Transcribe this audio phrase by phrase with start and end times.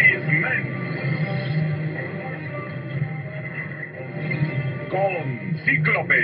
[0.00, 0.62] X-Men.
[4.90, 6.18] Con Cíclope.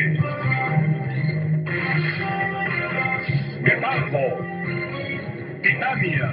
[5.62, 6.28] Titania.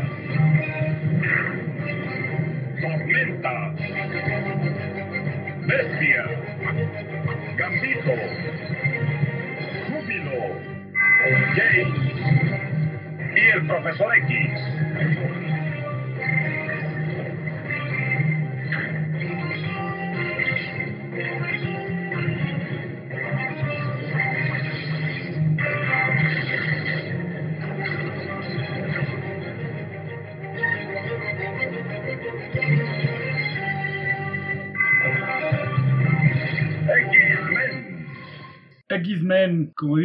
[2.81, 3.73] Tormenta.
[5.67, 6.23] Bestia.
[7.57, 8.10] Gambito.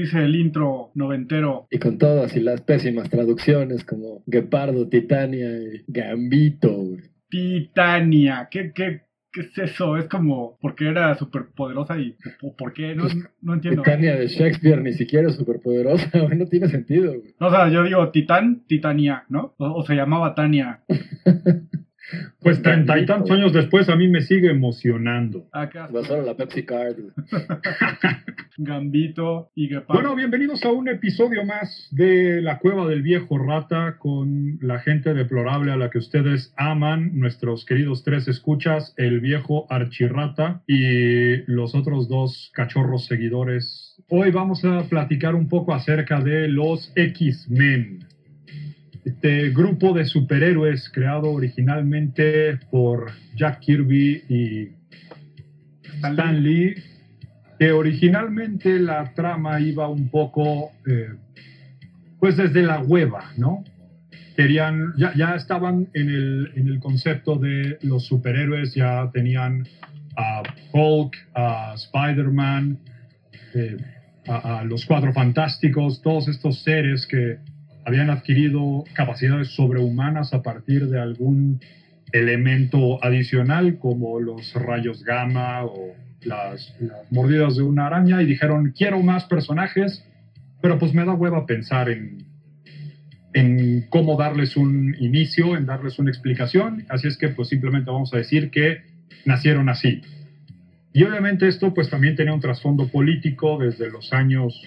[0.06, 1.66] Dice el intro noventero.
[1.70, 6.73] Y con todas y las pésimas traducciones como Gepardo, Titania y Gambito.
[6.73, 7.01] güey.
[7.29, 8.48] Titania.
[8.51, 9.96] ¿Qué, qué, qué es eso?
[9.96, 12.95] Es como porque era súper poderosa y ¿por- ¿por qué?
[12.95, 13.04] No,
[13.43, 13.82] no entiendo.
[13.82, 17.09] Titania de Shakespeare ni siquiera es superpoderosa, no tiene sentido.
[17.18, 17.35] güey.
[17.41, 19.54] O sea, yo digo Titán, Titania, ¿no?
[19.59, 20.82] O, o se llamaba Tania.
[22.40, 25.49] Pues treinta y tantos años después a mí me sigue emocionando.
[25.52, 25.88] Acá.
[25.88, 26.96] Va solo la Pepsi Card.
[28.59, 29.95] Gambito y Gepardo.
[29.95, 35.15] Bueno, bienvenidos a un episodio más de La Cueva del Viejo Rata con la gente
[35.15, 41.74] deplorable a la que ustedes aman, nuestros queridos tres escuchas, el viejo Archirrata y los
[41.74, 44.01] otros dos cachorros seguidores.
[44.09, 48.07] Hoy vamos a platicar un poco acerca de los X-Men.
[49.07, 54.71] Este grupo de superhéroes creado originalmente por Jack Kirby y
[56.02, 56.74] Stan Lee,
[57.57, 61.10] que originalmente la trama iba un poco, eh,
[62.18, 63.63] pues desde la hueva, ¿no?
[64.37, 69.69] Querían, ya, ya estaban en el, en el concepto de los superhéroes, ya tenían
[70.16, 70.42] a
[70.72, 72.81] Hulk, a Spider-Man,
[73.54, 73.76] eh,
[74.26, 77.38] a, a los Cuatro Fantásticos, todos estos seres que
[77.86, 81.60] habían adquirido capacidades sobrehumanas a partir de algún
[82.12, 88.75] elemento adicional como los rayos gamma o las, las mordidas de una araña y dijeron
[88.76, 90.04] quiero más personajes
[90.60, 92.26] pero pues me da hueva pensar en
[93.36, 98.14] en cómo darles un inicio, en darles una explicación, así es que pues simplemente vamos
[98.14, 98.78] a decir que
[99.26, 100.00] nacieron así.
[100.94, 104.58] Y obviamente esto pues también tenía un trasfondo político desde los años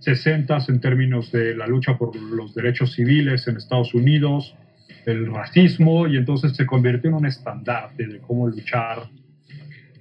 [0.00, 4.54] 60 en términos de la lucha por los derechos civiles en Estados Unidos,
[5.06, 9.08] el racismo, y entonces se convirtió en un estandarte de cómo luchar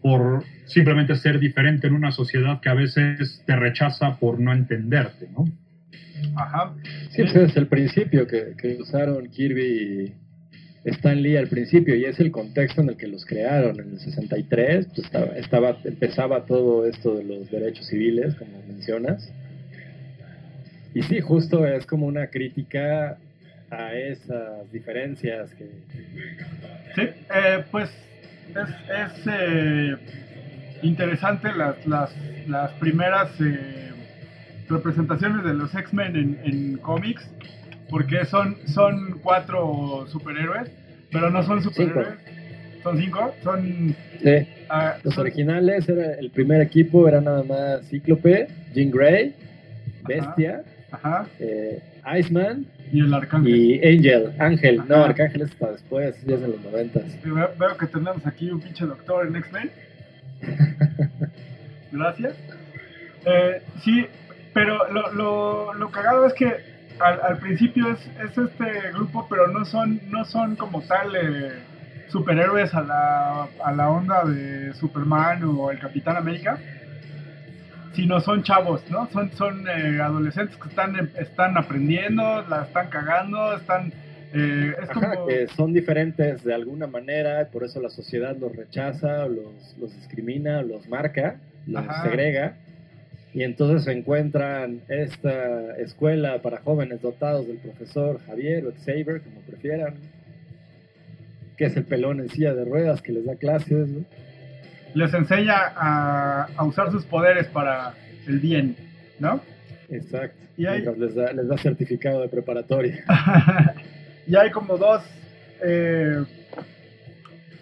[0.01, 5.27] por simplemente ser diferente en una sociedad que a veces te rechaza por no entenderte,
[5.31, 5.45] ¿no?
[6.35, 6.73] Ajá.
[7.11, 10.13] Sí, pues es el principio que, que usaron Kirby
[10.85, 13.79] y Stan Lee al principio y es el contexto en el que los crearon.
[13.79, 19.31] En el 63 pues estaba, estaba, empezaba todo esto de los derechos civiles, como mencionas.
[20.93, 23.17] Y sí, justo es como una crítica
[23.69, 25.65] a esas diferencias que...
[26.95, 27.89] Sí, eh, pues
[28.49, 29.95] es, es, eh,
[30.81, 32.11] interesante las, las,
[32.47, 33.91] las primeras eh,
[34.67, 37.29] representaciones de los X-Men en, en cómics,
[37.89, 40.71] porque son, son cuatro superhéroes,
[41.11, 42.15] pero no son superhéroes.
[42.81, 43.95] Son cinco, son...
[44.23, 49.35] Sí, ah, los son- originales, era, el primer equipo era nada más Cíclope, Jean Grey,
[50.07, 50.78] Bestia, Ajá,
[51.39, 51.81] eh,
[52.19, 53.55] Iceman y el Arcángel.
[53.55, 54.33] y Angel.
[54.39, 55.05] Ángel, no, Ajá.
[55.05, 57.03] Arcángel es hasta después, ya es en los noventas.
[57.11, 59.71] Sí, Veo, veo que tenemos aquí un pinche doctor en X-Men.
[61.91, 62.35] Gracias.
[63.25, 64.05] Eh, sí,
[64.53, 66.47] pero lo, lo, lo cagado es que
[66.99, 71.51] al, al principio es, es este grupo, pero no son, no son como tal eh,
[72.09, 76.57] superhéroes a la, a la onda de Superman o el Capitán América,
[77.93, 79.07] sino son chavos, ¿no?
[79.11, 83.91] Son, son eh, adolescentes que están, están aprendiendo, la están cagando, están...
[84.33, 85.27] eh, es Ajá, como...
[85.27, 90.61] que son diferentes de alguna manera, por eso la sociedad los rechaza, los, los discrimina,
[90.61, 91.37] los marca,
[91.67, 92.03] los Ajá.
[92.03, 92.53] segrega.
[93.33, 99.41] Y entonces se encuentran esta escuela para jóvenes dotados del profesor Javier o Xavier, como
[99.41, 99.95] prefieran,
[101.55, 103.87] que es el pelón en silla de ruedas que les da clases.
[103.89, 104.03] ¿no?
[104.93, 107.93] Les enseña a, a usar sus poderes para
[108.27, 108.75] el bien,
[109.19, 109.41] ¿no?
[109.89, 110.37] Exacto.
[110.57, 113.03] Y hay- les da, les da certificado de preparatoria.
[114.27, 115.01] y hay como dos
[115.63, 116.23] eh,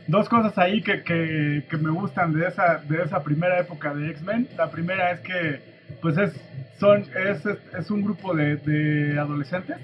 [0.07, 4.09] dos cosas ahí que, que- que me gustan de esa de esa primera época de
[4.11, 4.47] X-Men.
[4.57, 5.59] La primera es que
[6.01, 6.33] pues es
[6.79, 7.43] son es,
[7.77, 9.77] es un grupo de, de adolescentes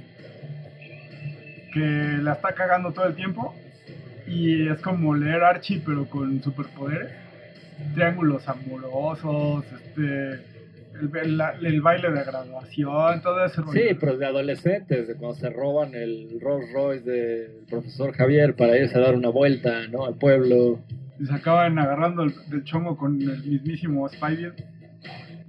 [1.73, 1.79] que
[2.21, 3.55] la está cagando todo el tiempo
[4.27, 7.11] y es como leer Archie pero con superpoderes.
[7.93, 10.51] Triángulos amorosos, este
[11.01, 13.71] el, el- la- el baile de graduación, todo rollo.
[13.73, 18.77] Sí, pero de adolescentes, de cuando se roban el Rolls Royce del profesor Javier para
[18.77, 20.05] irse a dar una vuelta, ¿no?
[20.05, 20.79] Al pueblo.
[21.19, 24.51] Y se acaban agarrando el, del chongo con el mismísimo Spidey.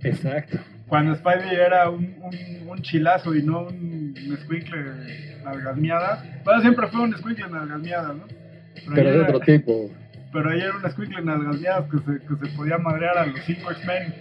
[0.02, 0.58] Exacto.
[0.88, 4.80] Cuando Spidey era un, un, un chilazo y no un escuincle
[5.44, 6.22] nalgasmiada.
[6.44, 8.24] Bueno, siempre fue un escuincle nalgasmiada, ¿no?
[8.94, 9.90] Pero de era- otro tipo.
[10.34, 13.70] Pero ahí era un escuincle nalgasmiadas que se, que se podía madrear a los cinco
[13.70, 14.14] X-Men.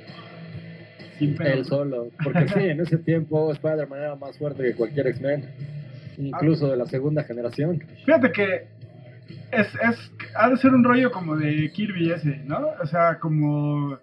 [1.18, 1.54] Sin pedo.
[1.54, 2.10] Él solo.
[2.24, 5.50] Porque sí, en ese tiempo Spider-Man era más fuerte que cualquier X-Men.
[6.20, 7.84] Incluso de la segunda generación.
[8.06, 8.68] Fíjate que
[9.52, 12.70] es, es, ha de ser un rollo como de Kirby ese, ¿no?
[12.80, 13.98] O sea, como...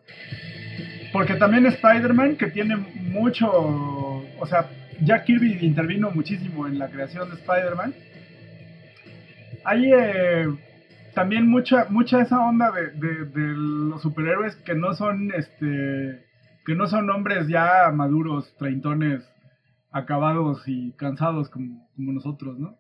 [1.13, 3.49] Porque también Spider-Man, que tiene mucho...
[3.53, 4.69] O sea,
[5.01, 7.95] ya Kirby intervino muchísimo en la creación de Spider-Man.
[9.63, 10.47] Hay eh,
[11.15, 16.25] también mucha mucha esa onda de, de- de los superhéroes que no son este
[16.67, 19.23] que no son hombres ya maduros, treintones,
[19.91, 22.79] acabados y cansados como, como nosotros, ¿no?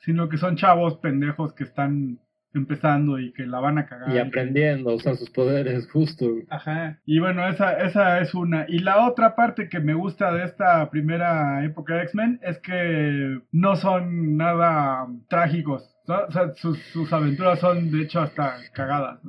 [0.00, 2.18] Sino que son chavos pendejos que están
[2.52, 4.14] empezando y que la van a cagar.
[4.14, 6.26] Y aprendiendo a usar sus poderes justo.
[6.50, 7.00] Ajá.
[7.04, 8.64] Y bueno, esa, esa es una.
[8.68, 13.40] Y la otra parte que me gusta de esta primera época de X-Men es que
[13.50, 15.93] no son nada trágicos.
[16.56, 19.20] Sus, aventuras son de hecho hasta cagadas.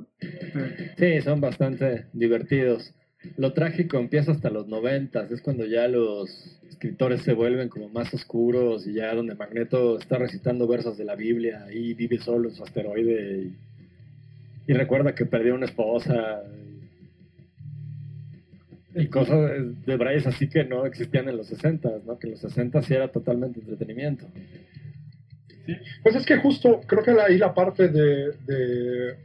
[0.98, 2.94] Sí, son bastante divertidos.
[3.38, 8.14] Lo trágico empieza hasta los noventas, es cuando ya los escritores se vuelven como más
[8.14, 12.56] oscuros y ya donde Magneto está recitando versos de la Biblia y vive solo en
[12.56, 13.52] su asteroide
[14.68, 16.44] y, recuerda que perdió una esposa
[18.94, 22.20] y, cosas de Bryce así que no existían en los 60, ¿no?
[22.20, 24.26] Que en los 60 sí era totalmente entretenimiento.
[26.04, 29.16] Pues es que justo creo que ahí la parte de,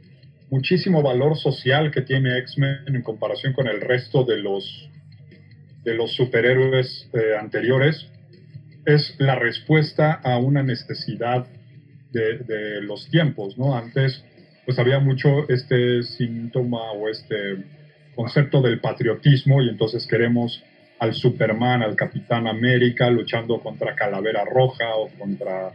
[0.49, 4.89] muchísimo valor social que tiene X-Men en comparación con el resto de los,
[5.83, 8.07] de los superhéroes eh, anteriores
[8.85, 11.47] es la respuesta a una necesidad
[12.11, 13.77] de, de los tiempos, ¿no?
[13.77, 14.25] Antes
[14.65, 17.63] pues había mucho este síntoma o este
[18.15, 20.63] concepto del patriotismo y entonces queremos
[20.99, 25.71] al Superman, al Capitán América luchando contra Calavera Roja o contra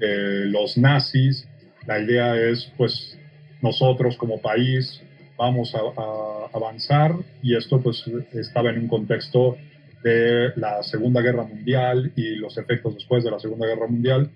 [0.00, 1.48] eh, los nazis.
[1.86, 3.18] La idea es, pues,
[3.62, 5.00] nosotros como país
[5.38, 9.56] vamos a, a avanzar y esto pues estaba en un contexto
[10.02, 14.30] de la Segunda Guerra Mundial y los efectos después de la Segunda Guerra Mundial.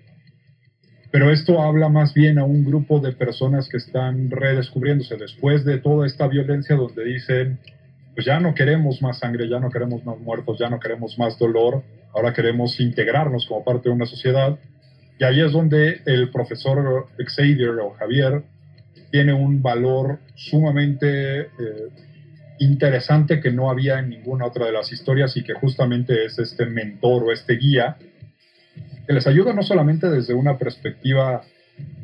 [1.11, 5.77] Pero esto habla más bien a un grupo de personas que están redescubriéndose después de
[5.77, 7.59] toda esta violencia donde dicen,
[8.15, 11.37] pues ya no queremos más sangre, ya no queremos más muertos, ya no queremos más
[11.37, 14.57] dolor, ahora queremos integrarnos como parte de una sociedad.
[15.19, 18.43] Y ahí es donde el profesor Xavier o Javier
[19.11, 21.47] tiene un valor sumamente eh,
[22.59, 26.65] interesante que no había en ninguna otra de las historias y que justamente es este
[26.65, 27.97] mentor o este guía
[29.05, 31.43] que les ayuda no solamente desde una perspectiva,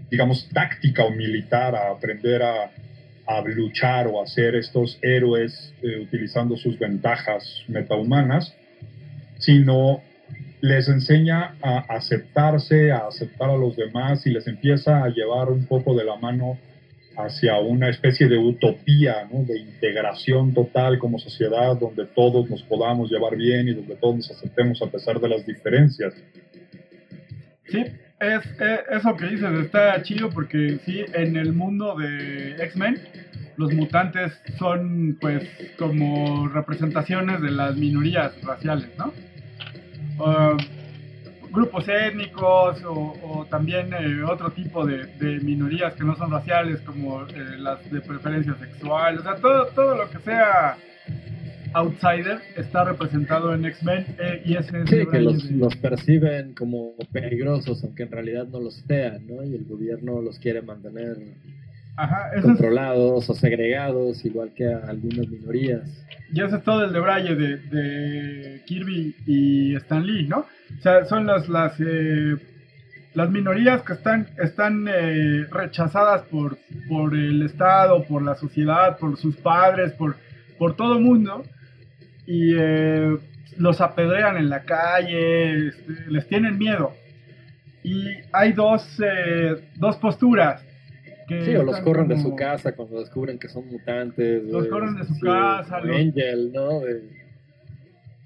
[0.10, 2.72] digamos, táctica o militar a aprender a,
[3.28, 8.54] a luchar o a ser estos héroes eh, utilizando sus ventajas metahumanas,
[9.38, 10.02] sino
[10.62, 15.66] les enseña a aceptarse, a aceptar a los demás y les empieza a llevar un
[15.66, 16.58] poco de la mano
[17.16, 19.44] hacia una especie de utopía, ¿no?
[19.44, 24.32] de integración total como sociedad, donde todos nos podamos llevar bien y donde todos nos
[24.32, 26.14] aceptemos a pesar de las diferencias.
[27.66, 27.80] Sí,
[28.20, 33.00] es, es- eso que dices está chido porque sí, en el mundo de X-Men,
[33.58, 35.44] los mutantes son pues
[35.78, 39.12] como representaciones de las minorías raciales, ¿no?
[40.20, 40.58] Ah,
[41.52, 46.82] grupos étnicos o, o también eh, otro tipo de, de minorías que no son raciales
[46.82, 50.78] como eh, las de preferencia sexual, o sea, todo, todo lo que sea
[51.74, 56.54] outsider está representado en X-Men eh, y ese es Sí, que los, de- los perciben
[56.54, 59.44] como peligrosos, aunque en realidad no los sean, ¿no?
[59.44, 61.18] Y el gobierno los quiere mantener
[61.98, 66.06] Ajá, ese es- controlados o segregados, igual que a algunas minorías.
[66.32, 70.40] Y ese es todo el de Braille de, de Kirby y Stan Lee, ¿no?
[70.78, 72.36] O sea, son las las eh,
[73.14, 79.18] las minorías que están están eh, rechazadas por por el Estado, por la sociedad, por
[79.18, 80.18] sus padres, por
[80.60, 81.44] por todo el mundo
[82.28, 83.18] y eh,
[83.58, 86.94] los apedrean en la calle, este, les tienen miedo.
[87.84, 90.64] Y hay dos eh, dos posturas.
[91.28, 94.44] Que Sí, o los corren de su casa cuando descubren que son mutantes.
[94.46, 96.80] Los corren de su Sí, casa, los- Angel, ¿no?
[96.82, 97.28] De-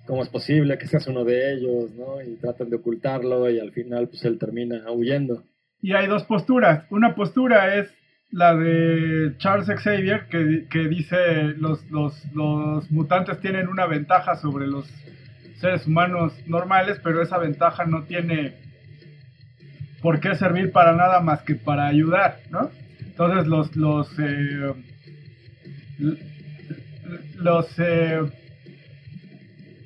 [0.06, 2.22] cómo es posible que seas uno de ellos, ¿no?
[2.22, 5.44] Y tratan de ocultarlo y al final pues él termina huyendo.
[5.82, 6.86] Y hay dos posturas.
[6.92, 7.90] Una postura es
[8.30, 14.68] la de Charles Xavier, que, que dice los, los, los mutantes tienen una ventaja sobre
[14.68, 14.86] los
[15.60, 18.54] seres humanos normales, pero esa ventaja no tiene
[20.02, 22.70] por qué servir para nada más que para ayudar, ¿no?
[23.22, 24.74] Entonces los los eh,
[27.36, 28.20] los eh,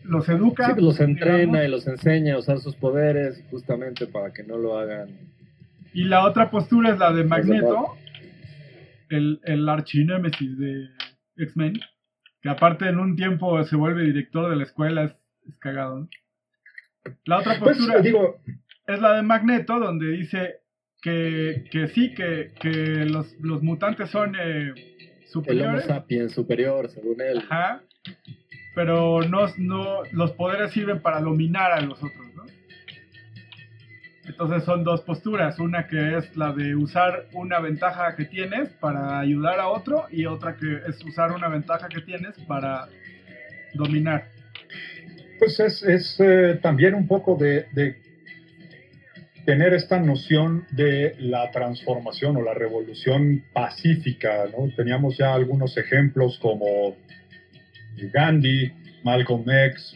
[0.04, 4.08] los educa, Sí, pues los entrena digamos, y los enseña a usar sus poderes justamente
[4.08, 5.10] para que no lo hagan.
[5.94, 7.98] y la otra postura es la de Magneto,
[9.10, 10.90] el, el archinémesis de
[11.38, 11.74] X-Men,
[12.42, 15.16] que aparte en un tiempo se vuelve director de la escuela, es,
[15.50, 16.00] es cagado.
[16.02, 16.10] ¿no?
[17.26, 18.38] La otra Pues postura digo,
[18.88, 20.62] es la de Magneto, donde dice
[21.06, 25.86] que, que sí, que, que los, los mutantes son eh, El Homo superiores.
[25.86, 27.44] sapiens superior, según él.
[27.48, 27.84] Ajá.
[28.74, 32.46] Pero no, no, los poderes sirven para dominar a los otros, ¿no?
[34.26, 39.20] Entonces son dos posturas, una que es la de usar una ventaja que tienes para
[39.20, 42.88] ayudar a otro y otra que es usar una ventaja que tienes para
[43.76, 44.30] dominar.
[45.38, 48.05] pues es, es, eh, también un poco de, de
[49.46, 54.74] tener esta noción de la transformación o la revolución pacífica, ¿no?
[54.76, 56.96] Teníamos ya algunos ejemplos como
[58.12, 58.72] Gandhi,
[59.04, 59.96] Malcolm X,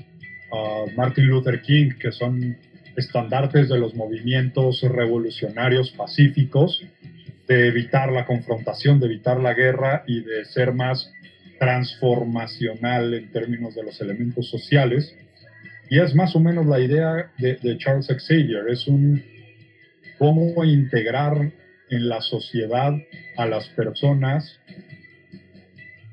[0.53, 2.57] ah, Martin Luther King, que son
[2.95, 6.83] estandartes de los movimientos revolucionarios pacíficos,
[7.47, 11.11] de evitar la confrontación, de evitar la guerra y de ser más
[11.57, 15.15] transformacional en términos de los elementos sociales.
[15.89, 19.23] Y es más o menos la idea de, de Charles Xavier, es un
[20.19, 21.51] cómo integrar
[21.89, 22.93] en la sociedad
[23.37, 24.59] a las personas,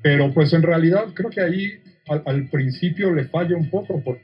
[0.01, 1.73] pero pues en realidad creo que ahí
[2.07, 4.23] al, al principio le falla un poco porque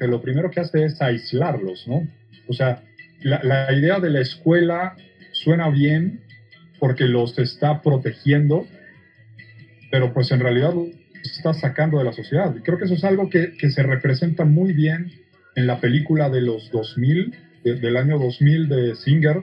[0.00, 2.08] lo primero que hace es aislarlos, ¿no?
[2.48, 2.82] O sea,
[3.20, 4.96] la, la idea de la escuela
[5.32, 6.20] suena bien
[6.78, 8.66] porque los está protegiendo,
[9.90, 10.88] pero pues en realidad los
[11.22, 12.54] está sacando de la sociedad.
[12.56, 15.12] Y creo que eso es algo que, que se representa muy bien
[15.54, 17.34] en la película de los 2000,
[17.66, 19.42] de- del año 2000 de Singer,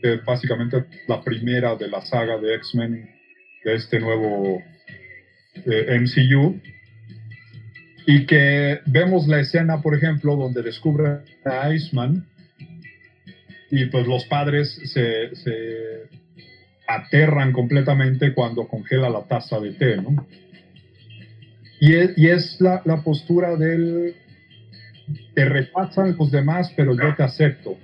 [0.00, 3.10] es básicamente la primera de la saga de X-Men
[3.64, 4.62] de este nuevo
[5.66, 6.60] eh, MCU.
[8.06, 12.26] Y que vemos la escena, por ejemplo, donde descubre a Iceman
[13.70, 15.30] y pues los padres se,
[16.86, 20.26] aterran completamente cuando congela la taza de té, ¿no?
[21.80, 24.14] Y es, y es la postura del
[25.34, 27.76] te repasan los demás, pero yo te acepto.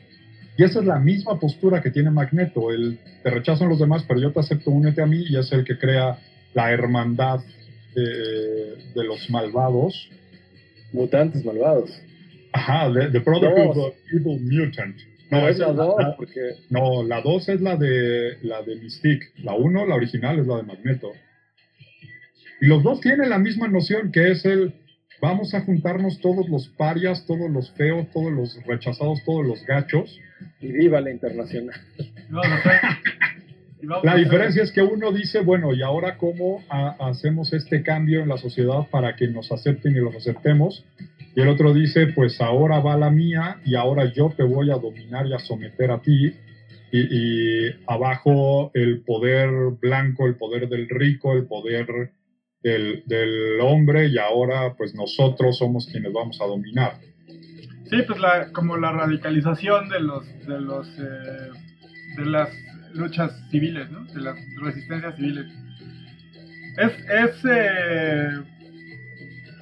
[0.56, 4.20] Y esa es la misma postura que tiene Magneto, el te rechazan los demás, pero
[4.20, 6.18] yo te acepto, únete a mí, y es el que crea
[6.54, 7.40] la hermandad
[7.96, 10.10] eh, de los malvados.
[10.92, 11.90] Mutantes malvados.
[12.52, 14.96] Ajá, the, the Brotherhood of Evil Mutant.
[15.30, 19.26] No, es la dos, la- porque no, la 2 es la de la de Mystique.
[19.44, 21.12] La 1, la original, es la de Magneto.
[22.60, 24.74] Y los dos tienen la misma noción que es el
[25.20, 30.18] vamos a juntarnos todos los parias, todos los feos, todos los rechazados, todos los gachos.
[30.60, 31.78] y viva la internacional.
[34.02, 38.28] La diferencia es que uno dice, bueno, ¿y ahora cómo ha- hacemos este cambio en
[38.28, 40.84] la sociedad para que nos acepten y los aceptemos?
[41.34, 44.74] Y el otro dice, pues ahora va la mía y ahora yo te voy a
[44.76, 46.34] dominar y a someter a ti.
[46.92, 49.48] Y, y abajo el poder
[49.80, 52.10] blanco, el poder del rico, el poder
[52.62, 56.94] del, del hombre y ahora pues nosotros somos quienes vamos a dominar.
[57.90, 61.50] Sí, pues la, como la radicalización de los de los eh,
[62.16, 62.48] de las
[62.94, 63.88] luchas civiles.
[64.14, 65.46] De las resistencias civiles.
[66.76, 68.28] Es es eh,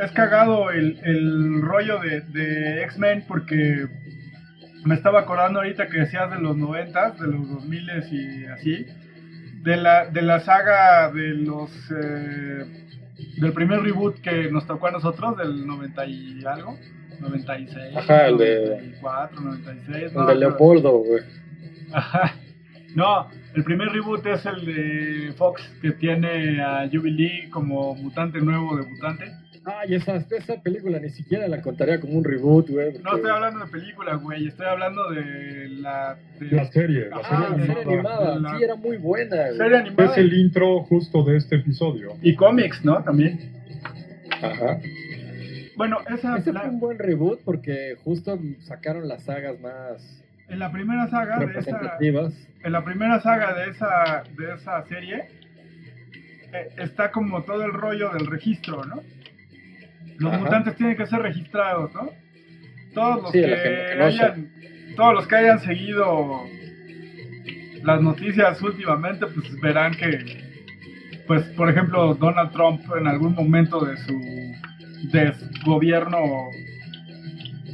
[0.00, 3.86] es cagado el, el rollo de, de X-Men porque
[4.84, 8.86] me estaba acordando ahorita que decías de los 90, de los 2000 y así,
[9.62, 12.87] de la de la saga de los eh,
[13.36, 16.78] del primer reboot que nos tocó a nosotros del 90 y algo.
[17.20, 19.96] 96, Ajá, el de- 94, 96.
[20.04, 21.22] El no, de pero- Leopoldo, güey.
[21.92, 22.34] Ajá.
[22.94, 28.76] No, el primer reboot es el de Fox que tiene a Jubilee como mutante nuevo
[28.76, 29.30] debutante.
[29.80, 32.98] Ay, esa, esa película ni siquiera la contaría como un reboot, güey.
[33.02, 37.46] No estoy hablando de película, güey, estoy hablando de la de La serie, la serie
[37.46, 37.82] animada.
[37.82, 38.38] animada.
[38.38, 39.56] La- Sí, era muy buena, güey.
[39.58, 42.14] serie animada Es el intro justo de este episodio.
[42.22, 43.02] y cómics, ¿no?
[43.02, 43.52] También.
[44.42, 44.78] Ajá.
[45.76, 50.58] Bueno, esa Ese la- fue un buen reboot porque justo sacaron las sagas más en
[50.58, 52.32] la primera saga de esa representativas.
[52.64, 55.24] en la primera saga de esa de esa serie
[56.52, 59.02] eh, está como todo el rollo del registro, ¿no?
[60.16, 60.42] Los Ajá.
[60.42, 62.10] mutantes tienen que ser registrados, ¿no?
[62.94, 64.50] Todos los Sí, que, que no hayan,
[64.96, 66.44] todos los que hayan seguido
[67.82, 70.18] las noticias últimamente, pues verán que,
[71.26, 74.20] pues, por ejemplo, Donald Trump en algún momento de su
[75.12, 76.18] desgobierno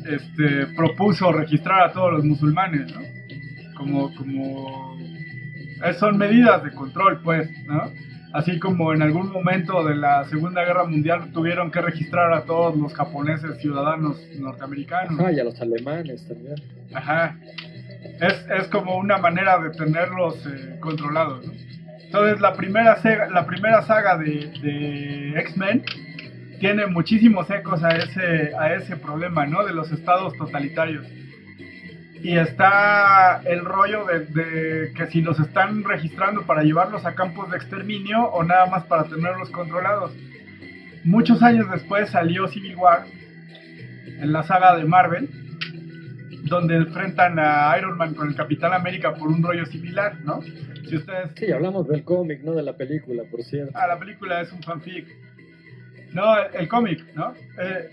[0.07, 3.01] este, propuso registrar a todos los musulmanes, ¿no?
[3.77, 4.99] Como, como,
[5.99, 7.91] son medidas de control, pues, ¿no?
[8.35, 12.77] Así como en algún momento de la Segunda Guerra Mundial tuvieron que registrar a todos
[12.77, 15.21] los japoneses ciudadanos norteamericanos.
[15.21, 16.57] Ajá, y a los alemanes también.
[16.93, 17.37] Ajá.
[18.21, 21.47] Es, es como una manera de tenerlos eh, controlados.
[21.47, 21.53] ¿no?
[22.07, 25.85] Entonces, la primera, saga, la primera saga de, de X-Men
[26.59, 29.65] tiene muchísimos ecos a ese, a ese problema, ¿no?
[29.65, 31.07] De los estados totalitarios.
[32.25, 37.51] Y está el rollo de, de que si los están registrando para llevarlos a campos
[37.51, 40.11] de exterminio o nada más para tenerlos controlados.
[41.05, 43.05] Muchos años después salió Civil War
[44.07, 45.29] en la saga de Marvel,
[46.45, 50.41] donde enfrentan a Iron Man con el Capitán América por un rollo similar, ¿no?
[50.41, 51.31] Si ustedes...
[51.37, 53.73] Sí, hablamos del cómic, no de la película, por cierto.
[53.75, 55.07] Ah, la película es un fanfic.
[56.15, 57.35] No, el, el cómic, ¿no?
[57.59, 57.91] Eh.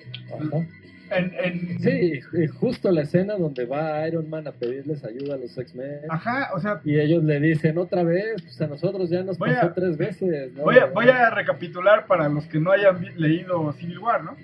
[1.12, 1.80] En, en...
[1.80, 2.20] Sí,
[2.60, 6.02] justo la escena donde va Iron Man a pedirles ayuda a los X-Men.
[6.10, 9.68] Ajá, o sea, Y ellos le dicen otra vez, pues a nosotros ya nos pasó
[9.68, 10.54] a- tres veces.
[10.54, 10.64] ¿no?
[10.64, 14.36] voy a, voy a recapitular para los que no hayan leído Civil War, ¿no?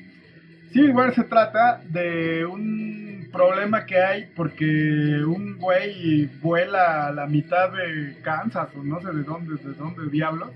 [0.72, 4.66] Civil War se trata de un problema que hay porque
[5.26, 10.10] un güey vuela a la mitad de Kansas o no sé de dónde, de dónde
[10.12, 10.52] diablo.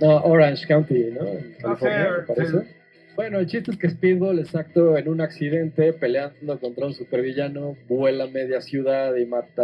[0.00, 1.26] No, Orange County, ¿no?
[1.28, 2.60] En No sé, California, me parece.
[2.62, 2.74] sí.
[3.16, 8.26] Bueno, el chiste es que Speedball, exacto, en un accidente peleando contra un supervillano, vuela
[8.28, 9.62] media ciudad y mata,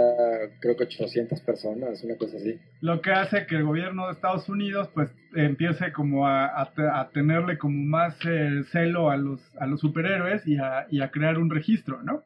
[0.60, 2.58] creo que 800 personas, una cosa así.
[2.80, 6.82] lo que hace que el gobierno de Estados Unidos pues empiece como a, a te-
[6.88, 11.10] a tenerle como más eh, celo a los, a los superhéroes y a, y a
[11.10, 12.24] crear un registro, ¿no?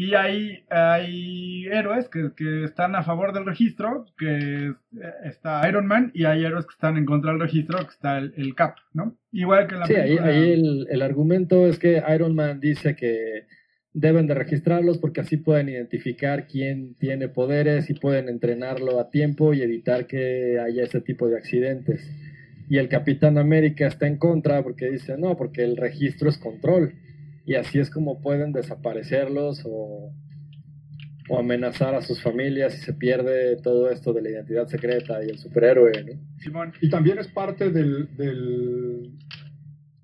[0.00, 4.74] Y hay, hay héroes que, que están a favor del registro, que eh,
[5.24, 8.32] está Iron Man, y hay héroes que están en contra del registro, que está el,
[8.36, 9.16] el Cap, ¿no?
[9.32, 12.94] Igual que en la Sí, ahí, ahí el, el argumento es que Iron Man dice
[12.94, 13.46] que
[13.92, 19.52] deben de registrarlos porque así pueden identificar quién tiene poderes y pueden entrenarlo a tiempo
[19.52, 22.08] y evitar que haya ese tipo de accidentes.
[22.68, 26.94] Y el Capitán América está en contra porque dice, no, porque el registro es control.
[27.48, 30.12] Y así es como pueden desaparecerlos o,
[31.30, 35.30] o amenazar a sus familias si se pierde todo esto de la identidad secreta y
[35.30, 36.12] el superhéroe, ¿no?
[36.42, 36.72] Simón.
[36.82, 39.12] Y también es parte del, del,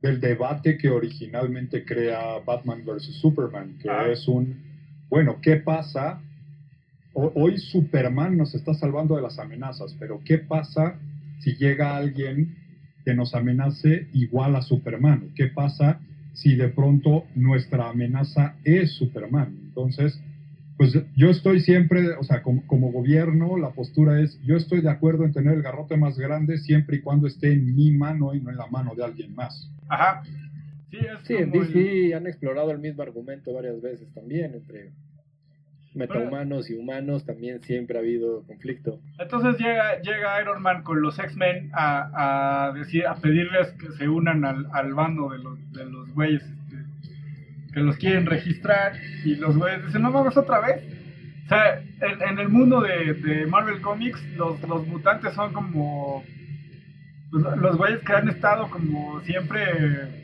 [0.00, 3.14] del debate que originalmente crea Batman vs.
[3.20, 4.08] Superman, que Ah.
[4.10, 4.62] es un,
[5.10, 6.22] bueno, ¿qué pasa?
[7.12, 10.98] Ho- Hoy Superman nos está salvando de las amenazas, pero ¿qué pasa
[11.40, 12.56] si llega alguien
[13.04, 15.32] que nos amenace igual a Superman?
[15.36, 16.00] ¿Qué pasa
[16.34, 19.56] si de pronto nuestra amenaza es Superman?
[19.68, 20.20] Entonces,
[20.76, 24.90] pues yo estoy siempre, o sea, como, como gobierno, la postura es, yo estoy de
[24.90, 28.40] acuerdo en tener el garrote más grande siempre y cuando esté en mi mano y
[28.40, 29.70] no en la mano de alguien más.
[29.88, 30.22] Ajá.
[30.90, 34.90] Sí, es Sí, en el- han explorado el mismo argumento varias veces también, entre
[35.94, 39.00] metahumanos y humanos también siempre ha habido conflicto.
[39.18, 44.08] Entonces llega, llega Iron Man con los X-Men a, a, decir, a pedirles que se
[44.08, 48.92] unan al, al bando de los, de los güeyes este, que los quieren registrar
[49.24, 50.82] y los güeyes dicen, no vamos otra vez.
[51.44, 56.24] O sea, en, el mundo de, de Marvel Comics los, los mutantes son como
[57.30, 60.23] los güeyes que han estado como siempre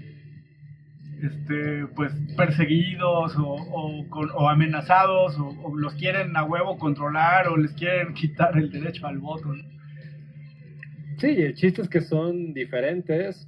[1.27, 7.49] este pues perseguidos o, o, con- o amenazados o, o los quieren a huevo controlar
[7.49, 9.63] o les quieren quitar el derecho al voto ¿no?
[11.19, 13.47] Sí, el chiste es que son diferentes,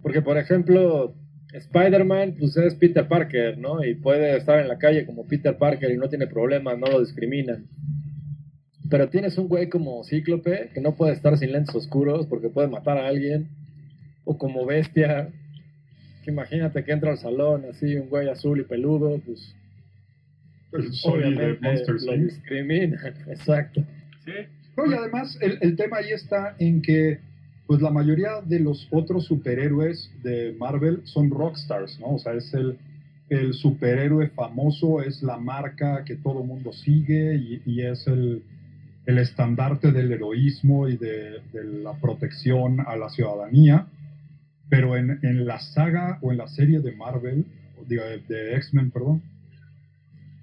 [0.00, 1.14] porque por ejemplo,
[1.52, 3.82] Spider-Man pues es Peter Parker, ¿no?
[3.84, 7.00] Y puede estar en la calle como Peter Parker y no tiene problemas, no lo
[7.00, 7.66] discriminan.
[8.88, 12.68] Pero tienes un güey como Cíclope que no puede estar sin lentes oscuros porque puede
[12.68, 13.48] matar a alguien,
[14.24, 15.30] o como Bestia,
[16.30, 19.54] imagínate que entra al salón así un güey azul y peludo, pues
[20.72, 23.82] de obviamente Monster lo discriminan, exacto.
[24.24, 24.32] sí
[24.76, 27.18] No, y además el, el tema ahí está en que
[27.66, 32.14] pues la mayoría de los otros superhéroes de Marvel son rockstars, ¿no?
[32.14, 32.76] O sea, es el,
[33.28, 38.42] el superhéroe famoso, es la marca que todo mundo sigue y, y es el,
[39.06, 43.86] el estandarte del heroísmo y de, de la protección a la ciudadanía.
[44.70, 47.44] Pero en, en la saga o en la serie de Marvel,
[47.86, 49.20] digo, de, de X-Men, perdón,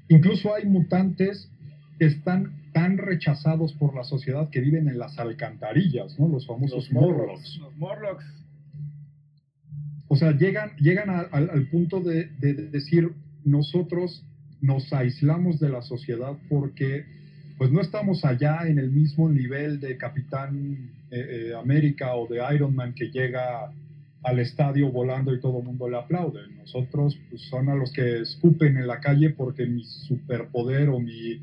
[0.09, 1.49] incluso hay mutantes
[1.97, 6.27] que están tan rechazados por la sociedad que viven en las alcantarillas, ¿no?
[6.27, 7.57] Los famosos Los Morlocks.
[7.59, 8.25] Los Morlocks
[10.09, 13.09] o sea, llegan, llegan a- al, al punto de, de- de decir,
[13.43, 14.23] nosotros
[14.61, 17.05] nos aislamos de la sociedad porque
[17.57, 22.39] pues no estamos allá en el mismo nivel de Capitán eh, eh, América o de
[22.55, 23.71] Iron Man que llega
[24.27, 26.41] al estadio volando y todo el mundo le aplaude.
[26.57, 31.41] Nosotros pues, son a los que escupen en la calle porque mi superpoder o mi,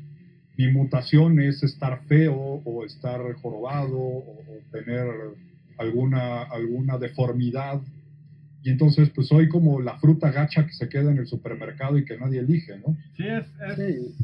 [0.57, 5.07] mi mutación es estar feo o estar jorobado o, o tener
[5.77, 7.81] alguna, alguna deformidad.
[8.63, 12.05] Y entonces pues soy como la fruta gacha que se queda en el supermercado y
[12.05, 12.95] que nadie elige, ¿no?
[13.17, 14.15] Sí, es, es- Sí.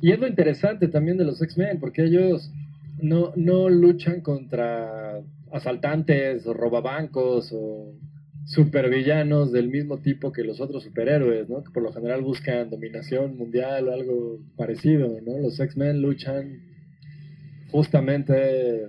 [0.00, 2.50] Y es lo interesante también de los X-Men, porque ellos
[3.00, 5.20] no, no luchan contra
[5.52, 7.94] asaltantes o robabancos o
[8.46, 11.64] supervillanos del mismo tipo que los otros superhéroes, ¿no?
[11.64, 15.38] Que por lo general buscan dominación mundial o algo parecido, ¿no?
[15.38, 16.60] Los X-Men luchan
[17.70, 18.88] justamente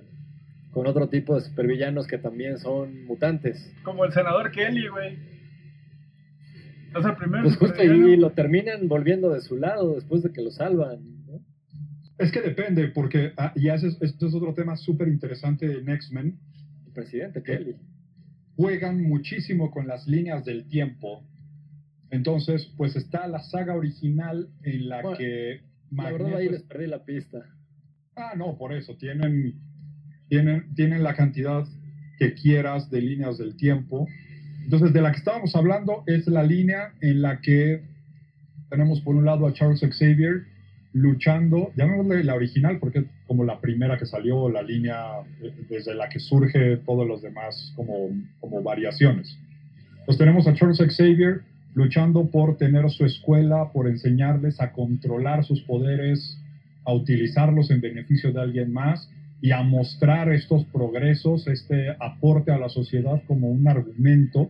[0.72, 3.74] con otro tipo de supervillanos que también son mutantes.
[3.84, 5.18] como el senador Kelly, güey.
[6.98, 10.44] Es el primer Pues justo ahí lo terminan volviendo de su lado después de que
[10.44, 11.42] lo salvan, ¿no?
[12.20, 15.90] Es que depende, porque, ah, y ese es, este es otro tema súper interesante en
[15.90, 16.40] X-Men,
[17.02, 17.76] Presidente Kelly.
[18.56, 21.24] juegan muchísimo con las líneas del tiempo.
[22.10, 26.52] Entonces, pues está la saga original en la Bueno, que La verdad Magneto ahí es-
[26.54, 27.38] les perdí la pista.
[28.16, 28.96] Ah, no, por eso.
[28.98, 29.54] Tienen,
[30.28, 31.66] tienen, tienen la cantidad
[32.18, 34.08] que quieras de líneas del tiempo.
[34.64, 37.84] Entonces, de la que estábamos hablando es la línea en la que
[38.72, 40.46] tenemos por un lado a Charles Xavier
[40.94, 45.94] luchando, llamémosle la original porque es como la primera que salió, la línea eh, desde
[45.94, 48.10] la que surge todos los demás como,
[48.40, 49.38] como variaciones.
[49.92, 51.42] Entonces tenemos a Charles Xavier
[51.74, 56.42] luchando por tener su escuela, por enseñarles a controlar sus poderes,
[56.86, 59.12] a utilizarlos en beneficio de alguien más
[59.42, 64.50] y a mostrar estos progresos, este aporte a la sociedad como un argumento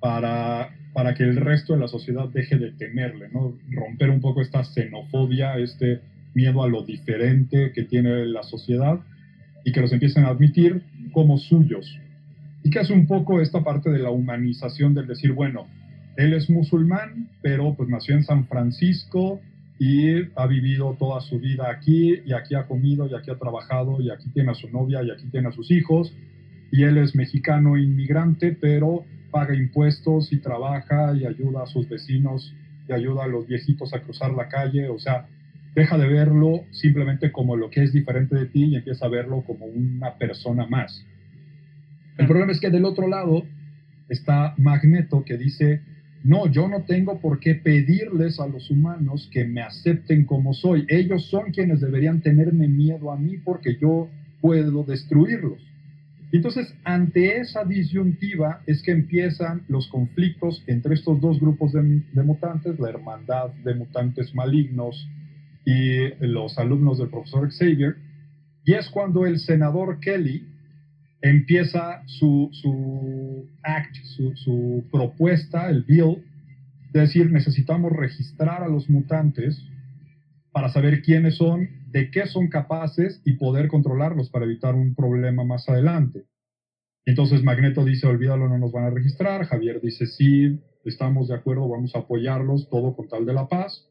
[0.00, 3.56] para, para que el resto de la sociedad deje de temerle, ¿no?
[3.70, 6.00] Romper un poco esta xenofobia, este
[6.38, 9.00] miedo a lo diferente que tiene la sociedad
[9.64, 11.98] y que los empiecen a admitir como suyos.
[12.62, 15.66] Y que hace un poco esta parte de la humanización del decir, bueno,
[16.16, 19.40] él es musulmán, pero pues nació en San Francisco
[19.80, 24.00] y ha vivido toda su vida aquí y aquí ha comido y aquí ha trabajado
[24.00, 26.14] y aquí tiene a su novia y aquí tiene a sus hijos
[26.70, 32.54] y él es mexicano inmigrante, pero paga impuestos y trabaja y ayuda a sus vecinos
[32.88, 35.26] y ayuda a los viejitos a cruzar la calle, o sea,
[35.78, 39.44] deja de verlo simplemente como lo que es diferente de ti y empieza a verlo
[39.46, 41.06] como una persona más.
[42.16, 43.44] El problema es que del otro lado
[44.08, 45.82] está Magneto que dice,
[46.24, 50.84] no, yo no tengo por qué pedirles a los humanos que me acepten como soy.
[50.88, 54.08] Ellos son quienes deberían tenerme miedo a mí porque yo
[54.40, 55.64] puedo destruirlos.
[56.32, 62.22] Entonces, ante esa disyuntiva es que empiezan los conflictos entre estos dos grupos de, de
[62.24, 65.08] mutantes, la hermandad de mutantes malignos
[65.68, 67.96] y los alumnos del profesor Xavier.
[68.64, 70.48] Y es cuando el senador Kelly
[71.20, 76.24] empieza su, su act, su, su propuesta, el bill,
[76.94, 79.62] de decir, necesitamos registrar a los mutantes
[80.52, 85.44] para saber quiénes son, de qué son capaces y poder controlarlos para evitar un problema
[85.44, 86.24] más adelante.
[87.04, 89.44] Entonces Magneto dice, olvídalo, no nos van a registrar.
[89.44, 93.86] Javier dice, sí, estamos de acuerdo, vamos a apoyarlos, todo con tal de la paz.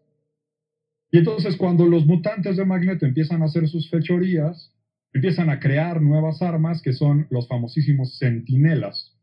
[1.11, 4.73] Y entonces cuando los mutantes de Magneto empiezan a hacer sus fechorías,
[5.13, 9.17] empiezan a crear nuevas armas que son los famosísimos centinelas.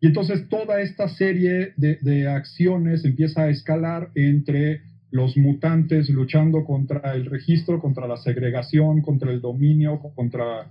[0.00, 7.14] Y entonces toda esta serie de, acciones empieza a escalar entre los mutantes luchando contra
[7.14, 10.70] el registro, contra la segregación, contra el dominio, contra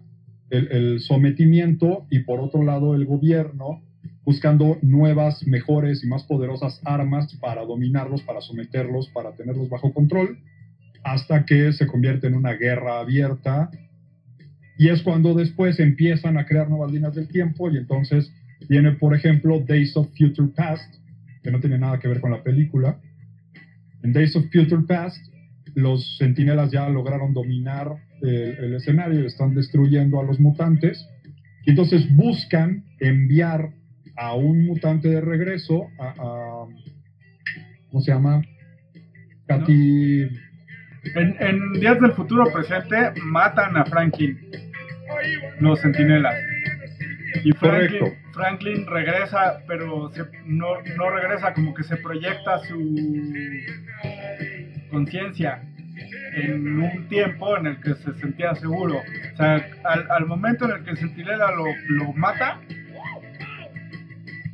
[0.50, 3.82] el, sometimiento y por otro lado el gobierno
[4.26, 10.40] buscando nuevas, mejores y más poderosas armas para dominarlos, para someterlos, para tenerlos bajo control,
[11.04, 13.70] hasta que se convierte en una guerra abierta.
[14.78, 18.32] Y es cuando después empiezan a crear nuevas líneas del tiempo y entonces
[18.70, 20.96] viene, por ejemplo, Days of Future Past,
[21.44, 23.00] que no tiene nada que ver con la película.
[24.04, 25.18] En Days of Future Past,
[25.76, 31.06] los sentinelas ya lograron dominar el, el escenario están destruyendo a los mutantes.
[31.66, 33.74] Y entonces buscan enviar
[34.16, 36.68] a un mutante de regreso, a, a
[37.90, 38.42] ¿cómo se llama?
[39.48, 40.24] Katy...
[41.16, 44.40] En, en, Días del Futuro Presente matan a Franklin,
[45.60, 46.34] los sentinelas.
[47.44, 48.14] Y Franklin.
[48.32, 52.96] Franklin regresa, pero se, no, no regresa, como que se proyecta su
[54.90, 55.62] conciencia
[56.36, 59.02] en un tiempo en el que se sentía seguro.
[59.34, 62.62] O sea, al, al momento en el que el centinela lo, lo mata,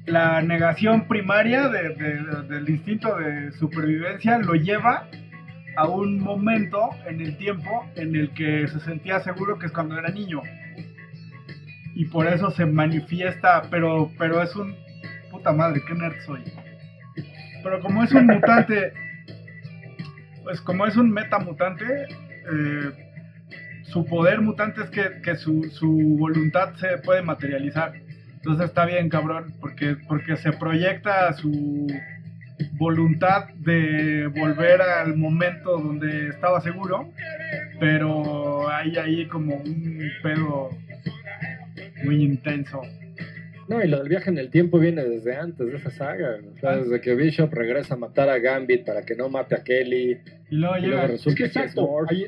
[0.10, 5.08] la negación primaria de- de- del instinto de supervivencia lo lleva
[5.78, 9.98] a un momento en el tiempo en el que se sentía seguro que es cuando
[9.98, 10.42] era niño.
[11.96, 14.76] Y por eso se manifiesta, pero, pero es un...
[15.32, 16.44] Puta madre, qué nerd soy.
[17.64, 18.94] Pero como es un mutante,
[20.44, 21.86] pues como es un metamutante,
[22.52, 22.92] eh,
[23.84, 27.94] su poder mutante es que, que su, su voluntad se puede materializar.
[28.40, 31.88] Entonces está bien, cabrón, porque, porque se proyecta su
[32.74, 37.12] voluntad de volver al momento donde estaba seguro,
[37.80, 40.70] pero hay ahí como un pedo
[42.04, 42.82] muy intenso.
[43.68, 46.38] No, y lo del viaje en el tiempo viene desde antes de esa saga.
[46.56, 49.64] O sea, desde que Bishop regresa a matar a Gambit para que no mate a
[49.64, 50.18] Kelly.
[50.50, 52.26] Y luego Y luego resulta Es que que es exacto, ahí,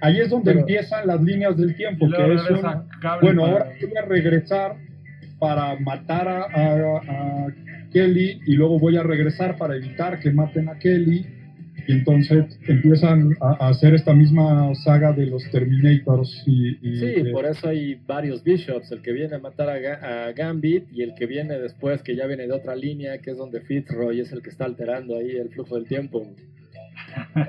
[0.00, 2.84] ahí es donde Pero- empiezan las líneas del tiempo, que es una-
[3.20, 4.74] Bueno, para- ahora voy a regresar
[5.42, 7.46] para matar a, a- a
[7.92, 11.26] Kelly y luego voy a regresar para evitar que maten a Kelly.
[11.88, 17.24] Y entonces empiezan a, a hacer esta misma saga de los Terminators y, y Sí,
[17.32, 18.92] por eso hay varios Bishops.
[18.92, 22.14] El que viene a matar a, Ga- a Gambit y el que viene después, que
[22.14, 25.32] ya viene de otra línea, que es donde Fitzroy es el que está alterando ahí
[25.32, 26.24] el flujo del tiempo.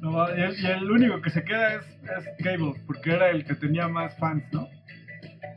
[0.00, 3.44] No, y, el, y el único que se queda es, es Cable, porque era el
[3.44, 4.68] que tenía más fans, ¿no?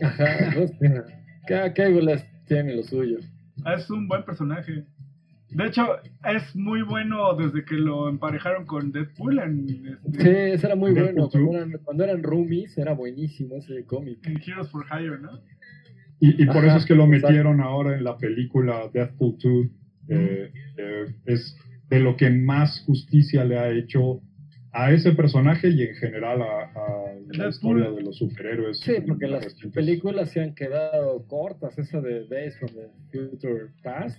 [0.02, 1.06] Ajá, pues, mira,
[1.48, 1.74] cada
[2.14, 3.20] es- tiene lo suyo.
[3.76, 4.84] Es un buen personaje.
[5.50, 5.86] De hecho,
[6.24, 9.68] es muy bueno desde que lo emparejaron con Deadpool en,
[10.06, 11.30] este, Sí, ese era muy Deadpool bueno.
[11.30, 14.26] Cuando eran, cuando eran roomies era buenísimo ese cómic.
[14.26, 15.32] en Heroes for Hire, ¿no?
[16.22, 17.28] y- y por Ajá, eso es que lo exacto.
[17.30, 19.68] metieron ahora en la película Deathpool 2.
[20.08, 21.56] eh, eh, es
[21.90, 24.22] de lo que más justicia le ha hecho
[24.74, 28.80] a ese personaje y en general a, a la historia de los superhéroes.
[28.80, 29.74] Sí, porque las recientes.
[29.74, 31.78] películas se han quedado cortas.
[31.78, 34.18] Esa de Days from the Future Past.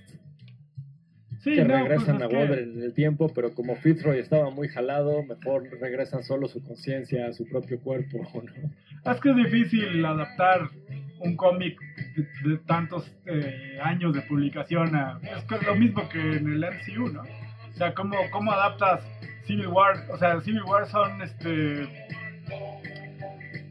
[1.41, 4.51] Sí, que no, regresan pues a que- Wolverine en el tiempo, pero como Fitzroy estaba
[4.51, 9.11] muy jalado, mejor regresan solo su conciencia a su propio cuerpo, ¿no?
[9.13, 10.69] Es que es difícil adaptar
[11.19, 11.77] un cómic
[12.17, 15.19] de, de tantos eh, años de publicación a...
[15.37, 17.23] Es que es lo mismo que en el MCU, ¿no?
[17.23, 19.01] O sea, ¿cómo, cómo adaptas
[19.47, 19.97] Civil War?
[20.11, 21.89] O sea, Civil War son, este...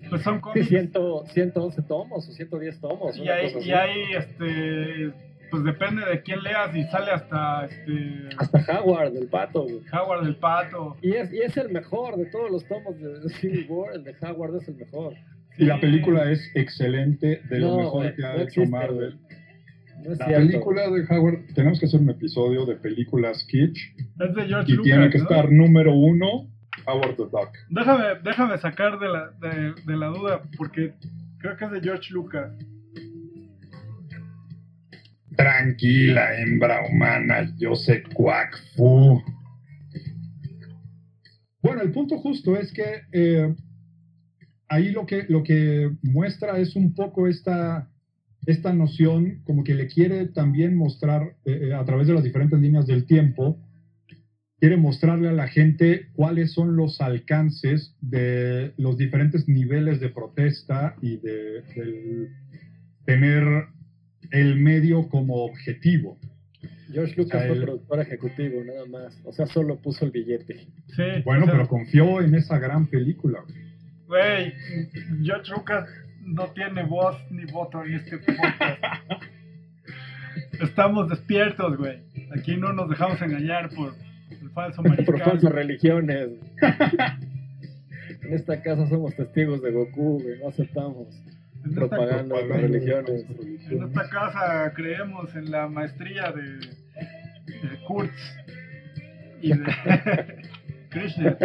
[0.09, 0.67] Pues son Sí, cómics...
[0.67, 0.91] 100,
[1.27, 3.17] 111 tomos o 110 tomos.
[3.17, 5.13] y hay, y hay, este...
[5.49, 8.29] Pues depende de quién leas y sale hasta, este...
[8.37, 9.63] Hasta Howard, el pato.
[9.63, 9.81] güey.
[9.91, 10.95] Howard el Pato.
[11.01, 14.15] Y es, y es el mejor de todos los tomos de Civil War, el de
[14.21, 15.13] Howard es el mejor.
[15.57, 15.81] Y la Sí.
[15.81, 19.17] película es excelente, de lo No, mejor güey, que ha no hecho existe, Marvel.
[20.05, 20.47] No La cierto.
[20.47, 23.77] película de Howard, tenemos que hacer un episodio de películas kitsch
[24.21, 25.23] Es de George y Lucas, tiene que ¿no?
[25.23, 26.47] estar número uno,
[26.85, 27.49] Howard the Duck.
[27.69, 30.93] Déjame, déjame sacar de la, de, de la duda, porque
[31.39, 32.51] creo que es de George Lucas.
[35.35, 38.03] Tranquila, hembra humana, yo sé
[38.75, 39.23] fu.
[41.63, 43.55] Bueno, el punto justo es que eh,
[44.67, 47.89] ahí lo que, lo que muestra es un poco esta,
[48.45, 52.59] esta noción, como que le quiere también mostrar eh, eh, a través de las diferentes
[52.59, 53.57] líneas del tiempo,
[54.61, 60.95] quiere mostrarle a la gente cuáles son los alcances de los diferentes niveles de protesta
[61.01, 61.63] y de
[63.05, 63.43] tener
[64.29, 66.19] el medio como objetivo.
[66.93, 69.19] George Lucas O sea, fue él- productor ejecutivo, nada más.
[69.25, 70.67] O sea, solo puso el billete.
[70.95, 71.03] Sí.
[71.25, 73.43] Bueno, o sea, pero confió en esa gran película.
[74.07, 74.53] Güey,
[75.23, 75.89] George Lucas
[76.23, 78.79] no tiene voz ni voto en este podcast.
[80.61, 81.97] Estamos despiertos, güey.
[82.37, 83.95] Aquí no nos dejamos engañar por
[85.05, 86.29] Por falsas religiones.
[88.21, 91.07] en esta casa somos testigos de Goku, güey, no aceptamos
[91.63, 93.25] En propaganda de religiones.
[93.69, 96.59] en esta casa creemos en la maestría de,
[97.47, 98.35] de Kurtz
[99.41, 99.63] y de
[100.89, 101.37] Krishna.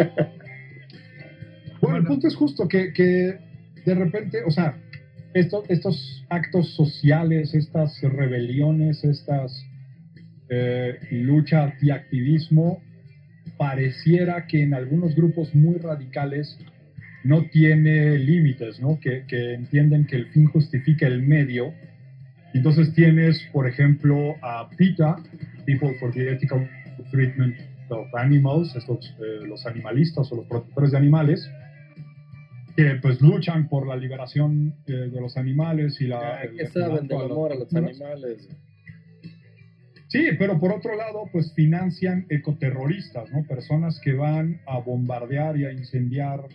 [1.81, 3.39] Bueno, el punto es justo que, que
[3.85, 4.77] de repente, o sea,
[5.33, 9.65] estos, estos actos sociales, estas rebeliones, estas
[10.49, 12.81] eh, luchas y activismo,
[13.57, 16.57] pareciera que en algunos grupos muy radicales
[17.23, 18.99] no tiene límites, ¿no?
[18.99, 21.73] Que, que entienden que el fin justifica el medio.
[22.53, 25.17] Entonces tienes, por ejemplo, a PETA,
[25.65, 26.69] People for the Ethical
[27.11, 27.55] Treatment
[27.89, 31.49] of Animals, estos, eh, los animalistas o los protectores de animales,
[32.75, 36.19] que pues luchan por la liberación eh, de los animales y la...
[36.19, 38.47] Ah, ¿Qué saben del amor a los animales?
[40.07, 43.43] Sí, pero por otro lado, pues financian ecoterroristas, ¿no?
[43.43, 46.47] Personas que van a bombardear y a incendiar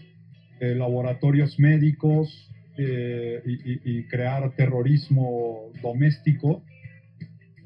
[0.60, 6.62] eh, laboratorios médicos eh, y, crear terrorismo doméstico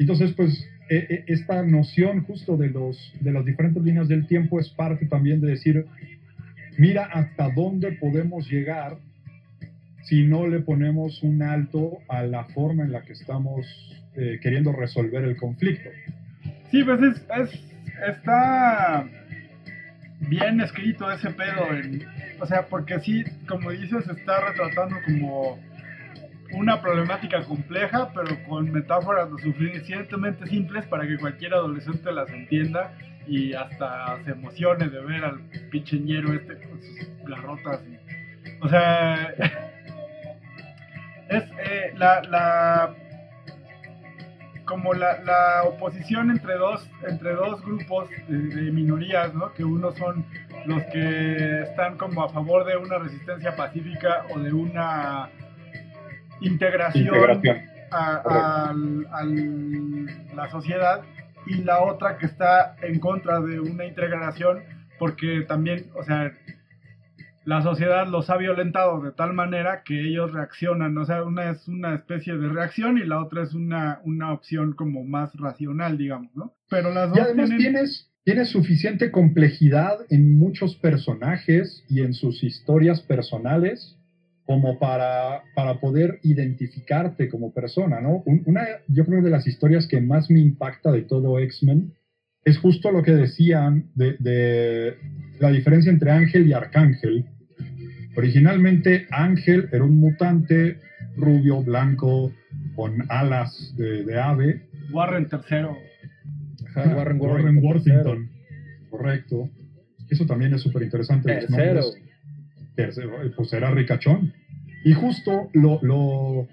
[0.01, 4.59] Entonces, pues, e, e, esta noción justo de, los, de las diferentes líneas del tiempo
[4.59, 5.87] es parte también de decir,
[6.77, 8.99] mira hasta dónde podemos llegar
[10.07, 13.67] si no le ponemos un alto a la forma en la que estamos
[14.15, 15.91] eh, queriendo resolver el conflicto.
[16.71, 17.25] Sí, pues es,
[18.07, 19.05] está
[20.21, 21.67] bien escrito ese pedo.
[22.41, 25.59] o sea, porque sí, como dices, está retratando como
[26.53, 32.93] una problemática compleja, pero con metáforas lo suficientemente simples para que cualquier adolescente las entienda
[33.27, 35.41] y hasta se emocione de ver al
[35.71, 37.81] pincheñero este con sus garrotas.
[38.61, 39.51] o sea, es
[41.97, 42.95] la, la
[44.65, 49.53] como la, la, oposición entre dos, entre dos grupos de, minorías, ¿no?
[49.53, 50.27] Que uno son
[50.67, 55.31] los que están como a favor de una resistencia pacífica o de una
[56.41, 57.43] integración,
[57.93, 58.75] A,
[60.35, 61.03] la sociedad
[61.47, 64.65] y la otra que está en contra de una integración
[64.99, 66.33] porque también, o sea,
[67.47, 71.67] la sociedad los ha violentado de tal manera que ellos reaccionan, o sea, una es
[71.69, 76.35] una especie de reacción y la otra es una, una opción como más racional, digamos,
[76.35, 76.55] ¿no?
[76.69, 82.43] Pero las dos y además tienes, tienes suficiente complejidad en muchos personajes y en sus
[82.43, 83.97] historias personales
[84.45, 88.25] como para, para poder identificarte como persona, ¿no?
[88.27, 91.95] Una, yo creo de las historias que más me impacta de todo X-Men
[92.45, 94.97] es justo lo que decían de, de
[95.39, 97.27] la diferencia entre Ángel y Arcángel,
[98.17, 100.79] Originalmente Ángel era un mutante
[101.17, 102.33] rubio, blanco,
[102.75, 104.63] con alas de, ave.
[104.91, 105.77] Warren tercero.
[106.75, 108.31] Warren, Warren, Worthington.
[108.91, 109.51] Correcto.
[110.09, 111.47] Eso también es súper interesante.
[112.75, 113.11] Tercero.
[113.37, 114.33] Pues era ricachón.
[114.85, 116.49] Y justo lo, lo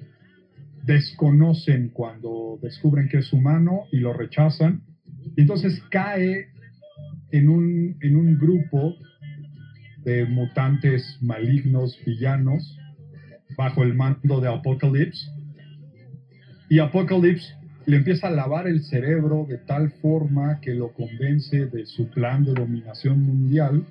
[0.83, 4.81] desconocen cuando descubren que es humano y lo rechazan.
[5.37, 6.47] Entonces cae
[7.31, 8.95] en un, en un grupo
[10.03, 12.77] de mutantes malignos, villanos,
[13.57, 15.29] bajo el mando de Apocalypse.
[16.69, 17.53] Y Apocalypse
[17.85, 22.43] le empieza a lavar el cerebro de tal forma que lo convence de su plan
[22.45, 23.85] de dominación mundial,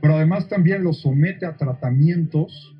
[0.00, 2.74] pero además también lo somete a tratamientos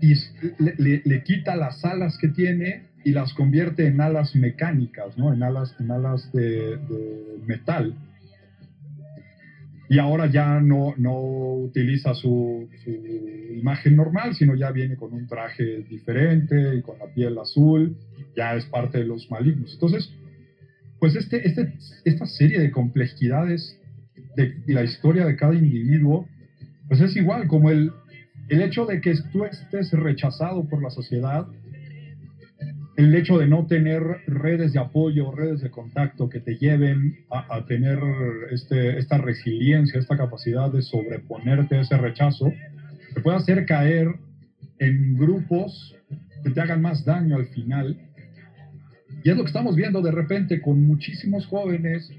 [0.00, 0.14] y
[0.58, 5.32] le, quita las alas que tiene y las convierte en alas mecánicas, ¿no?
[5.32, 6.78] en alas, en alas de
[7.46, 7.94] metal
[9.88, 12.68] y ahora ya no, no utiliza su,
[13.54, 17.96] imagen normal, sino ya viene con un traje diferente y con la piel azul,
[18.36, 19.72] ya es parte de los malignos.
[19.74, 20.12] Entonces,
[20.98, 23.78] pues este, este, esta serie de complejidades
[24.36, 26.26] de la historia de cada individuo,
[26.88, 27.92] pues es igual, como el,
[28.48, 31.46] el hecho de que tú estés rechazado por la sociedad,
[32.96, 37.64] el hecho de no tener redes de apoyo, redes de contacto que te lleven a,
[37.66, 37.98] tener
[38.50, 42.52] este, esta resiliencia, esta capacidad de sobreponerte a ese rechazo,
[43.12, 44.14] te puede hacer caer
[44.78, 45.96] en grupos
[46.44, 47.98] que te hagan más daño al final.
[49.24, 52.10] Y es lo que estamos viendo de repente con muchísimos jóvenes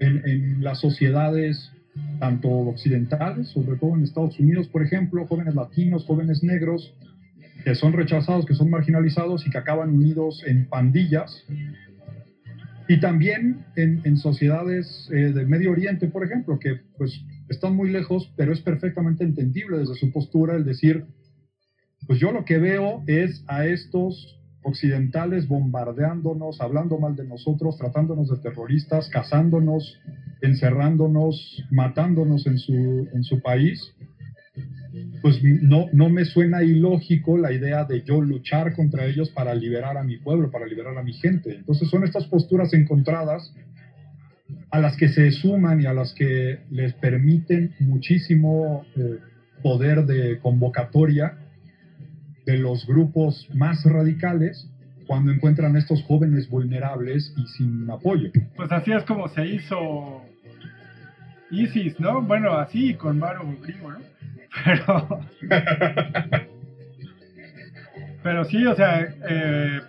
[0.00, 1.70] en, en las sociedades,
[2.18, 6.92] tanto occidentales, sobre todo en Estados Unidos, por ejemplo, jóvenes latinos, jóvenes negros,
[7.64, 11.44] que son rechazados, que son marginalizados y que acaban unidos en pandillas.
[12.86, 18.30] Y también en, sociedades eh, del Medio Oriente, por ejemplo, que pues están muy lejos,
[18.36, 21.06] pero es perfectamente entendible desde su postura el decir,
[22.06, 28.28] pues yo lo que veo es a estos occidentales bombardeándonos, hablando mal de nosotros, tratándonos
[28.28, 29.98] de terroristas, cazándonos,
[30.42, 33.94] encerrándonos, matándonos en su, en su país
[35.24, 39.96] pues no, no me suena ilógico la idea de yo luchar contra ellos para liberar
[39.96, 41.54] a mi pueblo, para liberar a mi gente.
[41.56, 43.54] Entonces son estas posturas encontradas
[44.70, 49.16] a las que se suman y a las que les permiten muchísimo eh,
[49.62, 51.38] poder de convocatoria
[52.44, 54.68] de los grupos más radicales
[55.06, 58.30] cuando encuentran a estos jóvenes vulnerables y sin apoyo.
[58.56, 60.20] Pues así es como se hizo
[61.50, 62.20] ISIS, ¿no?
[62.20, 64.13] Bueno, así con Maro ¿no?
[64.64, 65.20] Pero.
[68.22, 69.80] pero sí, o sea, eh,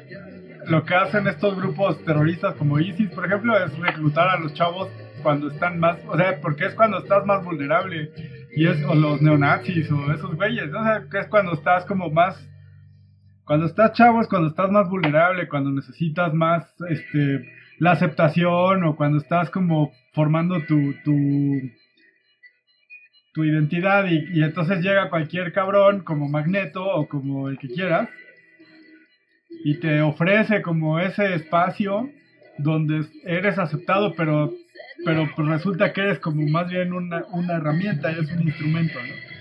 [0.68, 4.90] lo que hacen estos grupos terroristas como ISIS, por ejemplo, es reclutar a los chavos
[5.22, 5.98] cuando están más.
[6.08, 8.12] O sea, porque es cuando estás más vulnerable.
[8.56, 12.10] Y es, o los neonazis, o esos güeyes, O sea, que es cuando estás como
[12.10, 12.50] más.
[13.44, 17.46] Cuando estás chavo es cuando estás más vulnerable, cuando necesitas más este,
[17.78, 21.14] la aceptación, o cuando estás como formando tu, tu
[23.36, 28.08] tu identidad y, entonces llega cualquier cabrón como Magneto o como el que quieras
[29.66, 32.10] y te ofrece como ese espacio
[32.58, 34.54] donde eres aceptado, pero,
[35.04, 39.36] pero pues resulta que eres como más bien una, una herramienta, eres un instrumento, ¿no?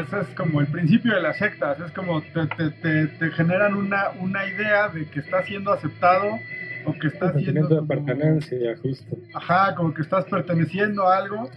[0.00, 3.74] Ese es como el principio de las sectas, es como te, te, te, te generan
[3.74, 6.38] una, una idea de que estás siendo aceptado
[6.86, 9.18] o que estás siendo de pertenencia, justo.
[9.34, 11.50] Ajá, como que estás perteneciendo a algo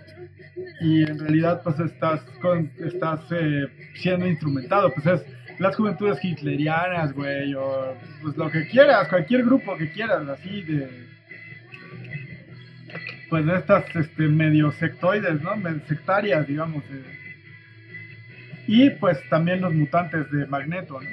[0.82, 5.26] y en realidad pues estás con, estás eh, siendo instrumentado, pues es
[5.60, 11.14] las juventudes hitlerianas, güey, o pues lo que quieras, cualquier grupo que quieras, así de
[13.30, 15.56] pues de estas este medio sectoides, ¿no?
[15.88, 16.84] Sectarias, digamos.
[16.92, 17.04] eh.
[18.68, 21.10] Y pues también los mutantes de Magneto, ¿no?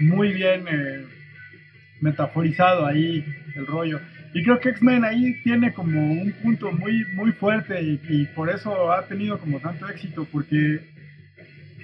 [0.00, 1.06] Muy bien eh,
[2.00, 3.24] metaforizado ahí
[3.54, 4.00] el rollo.
[4.34, 8.90] Y creo que X-Men ahí tiene como un punto muy, muy fuerte y, por eso
[8.92, 10.80] ha tenido como tanto éxito, porque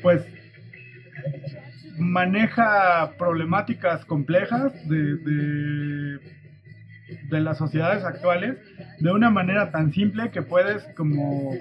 [0.02, 0.22] pues
[1.98, 6.18] maneja problemáticas complejas de, de,
[7.28, 8.56] de las sociedades actuales
[9.00, 11.52] de una manera tan simple que puedes como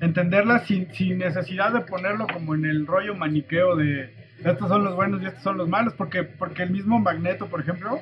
[0.00, 4.12] entenderlas sin, sin necesidad de ponerlo como en el rollo maniqueo de
[4.44, 7.60] estos son los buenos y estos son los malos, porque, porque el mismo Magneto, por
[7.60, 8.00] ejemplo,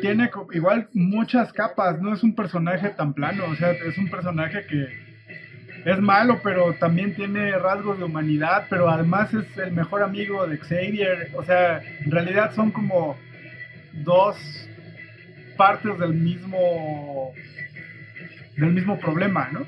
[0.00, 4.64] tiene igual muchas capas, no es un personaje tan plano, o sea, es un personaje
[4.66, 4.88] que
[5.84, 10.56] es malo, pero también tiene rasgos de humanidad, pero además es el mejor amigo de
[10.56, 13.16] Xavier, o sea, en realidad son como
[14.04, 14.36] dos
[15.56, 17.32] partes del mismo
[18.56, 19.66] del mismo problema, ¿no?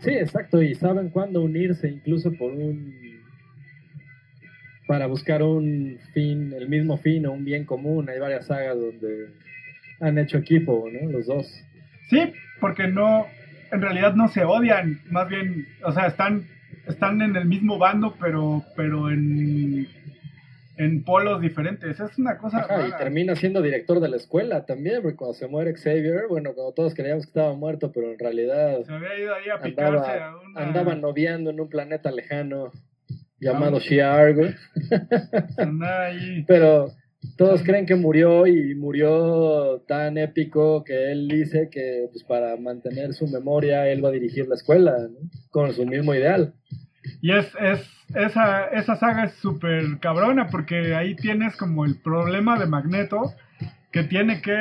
[0.00, 3.05] Sí, exacto, y saben cuándo unirse incluso por un
[4.86, 8.08] para buscar un fin, el mismo fin o un bien común.
[8.08, 9.30] Hay varias sagas donde
[10.00, 11.10] han hecho equipo, ¿no?
[11.10, 11.62] Los dos.
[12.08, 13.26] Sí, porque no,
[13.72, 16.46] en realidad no se odian, más bien, o sea, están,
[16.86, 19.88] están en el mismo bando, pero, pero en,
[20.76, 21.98] en polos diferentes.
[21.98, 25.48] Es una cosa Ajá, y termina siendo director de la escuela también, porque cuando se
[25.48, 29.34] muere Xavier, bueno, cuando todos creíamos que estaba muerto, pero en realidad Se había ido
[29.34, 30.60] ahí a picarse andaba, a una...
[30.60, 32.70] andaba noviando en un planeta lejano
[33.40, 33.78] llamado.
[33.78, 34.54] Shi'ar, güey.
[36.46, 36.92] Pero
[37.36, 43.12] todos creen que murió y murió tan épico que él dice que pues, para mantener
[43.14, 45.28] su memoria él va a dirigir la escuela ¿no?
[45.50, 46.54] con su mismo ideal.
[47.20, 47.80] Y es, es,
[48.14, 53.34] esa, esa saga es súper cabrona porque ahí tienes como el problema de Magneto
[53.92, 54.52] que tiene que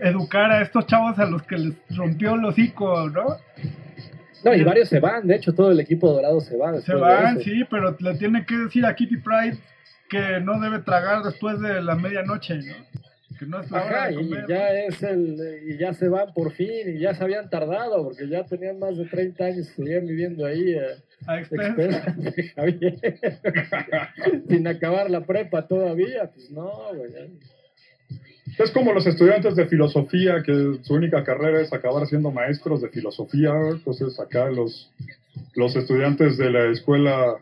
[0.00, 3.36] educar a estos chavos a los que les rompió el hocico, ¿no?
[4.44, 6.80] No, y varios se van, de hecho todo el equipo dorado se va.
[6.80, 9.58] Se van, sí, pero le tiene que decir a Kitty Pride
[10.08, 12.74] que no debe tragar después de la medianoche, ¿no?
[13.38, 15.36] Que no es la hora y ya es el
[15.68, 18.96] y ya se van por fin y ya se habían tardado porque ya tenían más
[18.96, 22.06] de 30 años y seguían viviendo ahí eh, A expensas.
[22.08, 22.98] expensas de Javier.
[24.48, 27.12] sin acabar la prepa todavía, pues no, güey.
[28.58, 32.88] Es como los estudiantes de filosofía, que su única carrera es acabar siendo maestros de
[32.88, 33.52] filosofía.
[33.70, 34.90] Entonces, acá los,
[35.54, 37.36] los estudiantes de la escuela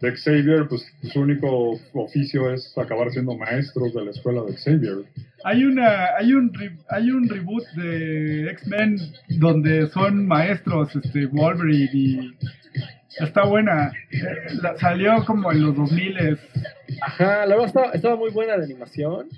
[0.00, 4.98] de Xavier, pues su único oficio es acabar siendo maestros de la escuela de Xavier.
[5.44, 8.96] Hay una, hay un, re- hay un reboot de X-Men
[9.28, 12.36] donde son maestros, este, Wolverine y
[13.18, 13.92] está buena.
[14.12, 16.38] Eh, la- salió como en los 2000
[17.02, 19.28] Ajá, la verdad estaba, estaba muy buena la animación.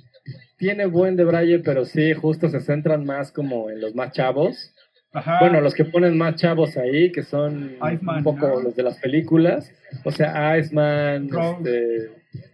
[0.61, 4.75] Tiene buen de Braille, pero sí, justo se centran más como en los más chavos.
[5.11, 5.39] Ajá.
[5.41, 8.61] Bueno, los que ponen más chavos ahí, que son Iceman, un poco ¿no?
[8.61, 9.73] los de las películas.
[10.05, 12.11] O sea, Iceman, Rogue.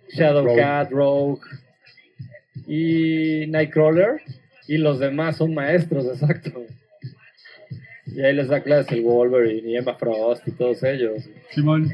[0.08, 1.40] este, Shadowcat, Rogue
[2.68, 4.20] y Nightcrawler.
[4.68, 6.64] Y los demás son maestros, exacto.
[8.06, 11.28] Y ahí les da clases el Wolverine y Emma Frost y todos ellos.
[11.50, 11.92] Simón.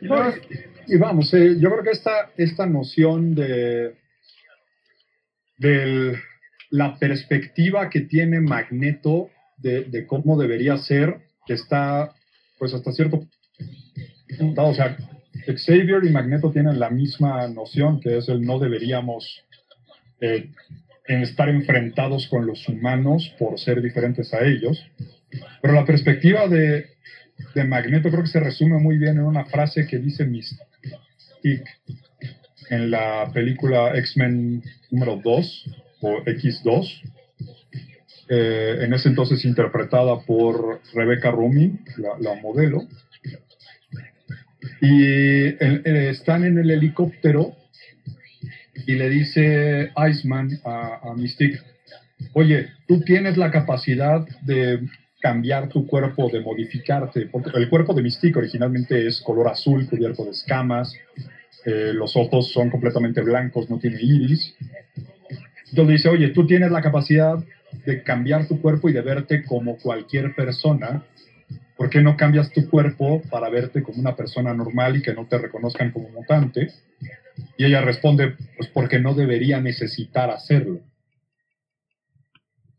[0.00, 0.32] Y luego,
[0.88, 3.94] Y vamos, eh, yo creo que esta, esta noción de,
[6.70, 9.28] la perspectiva que tiene Magneto
[9.58, 12.14] de, de cómo debería ser, está,
[12.58, 13.26] pues hasta cierto
[14.38, 14.96] punto, o sea,
[15.46, 19.44] Xavier y Magneto tienen la misma noción, que es el no deberíamos
[20.20, 20.50] eh,
[21.06, 24.82] estar enfrentados con los humanos por ser diferentes a ellos.
[25.60, 26.97] Pero la perspectiva de,
[27.54, 31.64] de Magneto creo que se resume muy bien en una frase que dice Mystique
[32.70, 35.64] en la película X-Men número 2
[36.00, 37.02] o X2.
[38.30, 42.86] eh, en ese entonces interpretada por Rebecca Rumi, la, modelo.
[44.82, 47.56] Y eh, están en el helicóptero
[48.86, 51.58] y le dice Iceman a, a Mystique,
[52.34, 54.86] oye, tú tienes la capacidad de
[55.20, 60.24] cambiar tu cuerpo, de modificarte, porque el cuerpo de Mystique originalmente es color azul, cubierto
[60.24, 60.94] de escamas,
[61.64, 64.54] eh, los ojos son completamente blancos, no tiene iris.
[65.70, 67.36] Entonces dice, oye, tú tienes la capacidad
[67.84, 71.02] de cambiar tu cuerpo y de verte como cualquier persona,
[71.76, 75.26] ¿por qué no cambias tu cuerpo para verte como una persona normal y que no
[75.26, 76.72] te reconozcan como mutante?
[77.56, 80.80] Y ella responde, pues porque no debería necesitar hacerlo.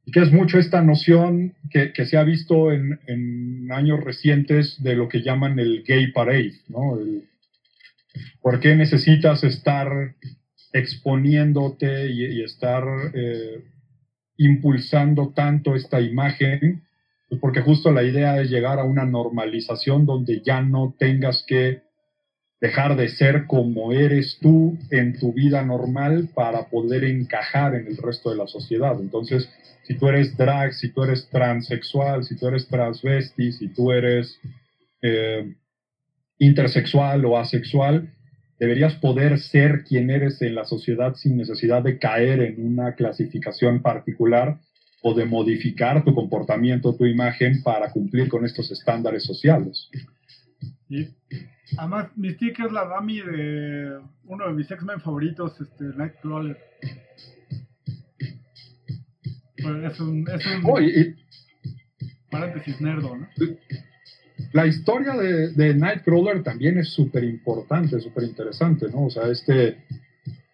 [0.09, 4.81] Y que es mucho esta noción que, que se ha visto en, en, años recientes
[4.81, 6.97] de lo que llaman el gay parade, ¿no?
[6.97, 7.25] El,
[8.41, 10.15] ¿Por qué necesitas estar
[10.73, 12.83] exponiéndote y, y estar
[13.13, 13.65] eh,
[14.37, 16.81] impulsando tanto esta imagen?
[17.29, 21.83] Pues porque justo la idea es llegar a una normalización donde ya no tengas que
[22.59, 27.97] dejar de ser como eres tú en tu vida normal para poder encajar en el
[27.97, 28.99] resto de la sociedad.
[28.99, 29.47] Entonces,
[29.89, 34.39] si tú eres drag, si tú eres transexual, si tú eres transvesti, si tú eres
[35.01, 35.55] eh,
[36.37, 38.13] intersexual o asexual,
[38.59, 43.81] deberías poder ser quien eres en la sociedad sin necesidad de caer en una clasificación
[43.81, 44.59] particular
[45.01, 49.89] o de modificar tu comportamiento, tu imagen para cumplir con estos estándares sociales.
[50.87, 51.07] Y
[51.79, 56.59] además, Mystique es la mami de uno de mis X-Men favoritos, este, Nightcrawler.
[59.59, 61.15] Es un, es un oh, y,
[62.29, 63.27] paréntesis nerdo, ¿no?
[64.53, 69.05] La historia de, de Nightcrawler también es súper importante, súper interesante, ¿no?
[69.05, 69.77] O sea, este,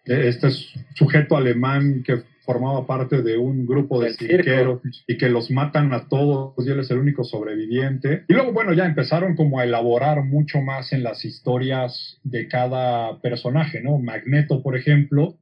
[0.04, 0.48] este
[0.94, 6.08] sujeto alemán que formaba parte de un grupo de cirqueros y que los matan a
[6.08, 8.24] todos y él es el único sobreviviente.
[8.28, 13.20] Y luego, bueno, ya empezaron como a elaborar mucho más en las historias de cada
[13.20, 13.98] personaje, ¿no?
[13.98, 15.36] Magneto, por ejemplo,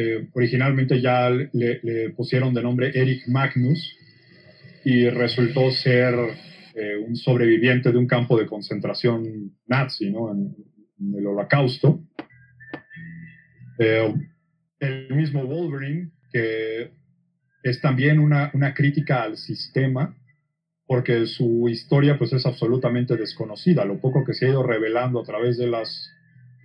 [0.00, 3.96] eh, originalmente ya le, pusieron de nombre Eric Magnus
[4.84, 6.14] y resultó ser
[6.76, 10.30] eh, un sobreviviente de un campo de concentración nazi, ¿no?
[10.30, 10.54] En,
[11.00, 12.00] en el holocausto.
[13.80, 14.14] Eh,
[14.78, 16.92] el mismo Wolverine que
[17.64, 20.16] es también una, una, crítica al sistema,
[20.86, 25.24] porque su historia pues es absolutamente desconocida, lo poco que se ha ido revelando a
[25.24, 26.08] través de las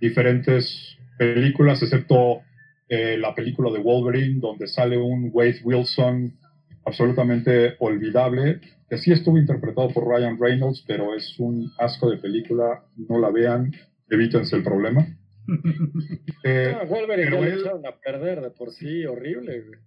[0.00, 2.42] diferentes películas, excepto
[2.88, 6.38] eh, la película de Wolverine, donde sale un Wade Wilson
[6.84, 12.84] absolutamente olvidable, que sí estuvo interpretado por Ryan Reynolds, pero es un asco de película,
[12.96, 13.72] no la vean,
[14.10, 15.06] evítense el problema.
[16.44, 17.60] eh, ah, Wolverine ya él...
[17.60, 19.80] echaron a perder de por sí, horrible, güey.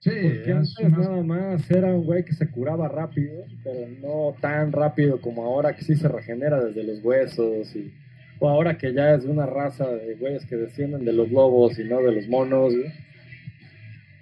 [0.00, 0.98] Sí, Porque antes una...
[0.98, 5.76] nada más era un güey que se curaba rápido, pero no tan rápido como ahora
[5.76, 7.92] que sí se regenera desde los huesos y
[8.38, 11.84] o ahora que ya es una raza de güeyes que descienden de los lobos y
[11.84, 12.74] no de los monos.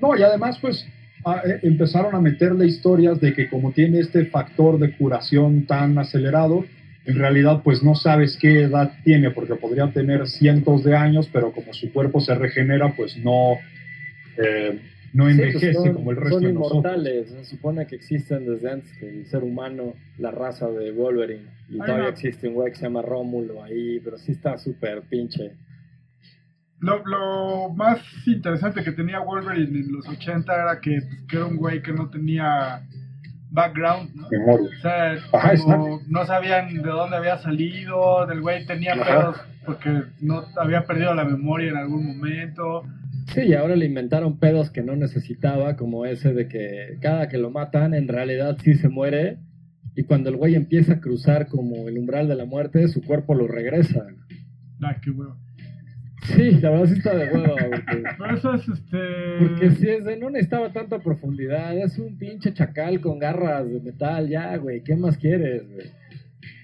[0.01, 0.87] No, y además pues
[1.25, 5.99] a, eh, empezaron a meterle historias de que como tiene este factor de curación tan
[5.99, 6.65] acelerado,
[7.05, 11.53] en realidad pues no sabes qué edad tiene, porque podría tener cientos de años, pero
[11.53, 13.55] como su cuerpo se regenera, pues no,
[14.37, 14.79] eh,
[15.13, 17.49] no envejece sí, pues son, como el resto son de inmortales, nosotros.
[17.49, 21.75] se supone que existen desde antes que el ser humano, la raza de Wolverine, y
[21.75, 22.09] Ay, todavía no.
[22.09, 25.53] existe un güey que se llama Rómulo ahí, pero sí está súper pinche.
[26.79, 31.47] Lo, lo más interesante que tenía Wolverine en los 80 era que, pues, que era
[31.47, 32.83] un güey que no tenía
[33.51, 34.29] background, ¿no?
[34.31, 34.69] Memoria.
[34.79, 39.05] O sea, Ajá, como no sabían de dónde había salido, del güey tenía Ajá.
[39.05, 39.37] pedos
[39.67, 42.85] porque no había perdido la memoria en algún momento.
[43.35, 47.39] Sí, y ahora le inventaron pedos que no necesitaba, como ese de que cada que
[47.39, 49.39] lo matan, en realidad sí se muere,
[49.95, 53.35] y cuando el güey empieza a cruzar como el umbral de la muerte, su cuerpo
[53.35, 54.05] lo regresa.
[54.83, 55.37] Ah, qué huevo.
[56.23, 58.99] Sí, la verdad sí está de huevo, porque, Pero eso es este.
[59.39, 63.81] porque si es de, no necesitaba tanta profundidad, es un pinche chacal con garras de
[63.81, 65.91] metal, ya, güey, ¿qué más quieres, güey?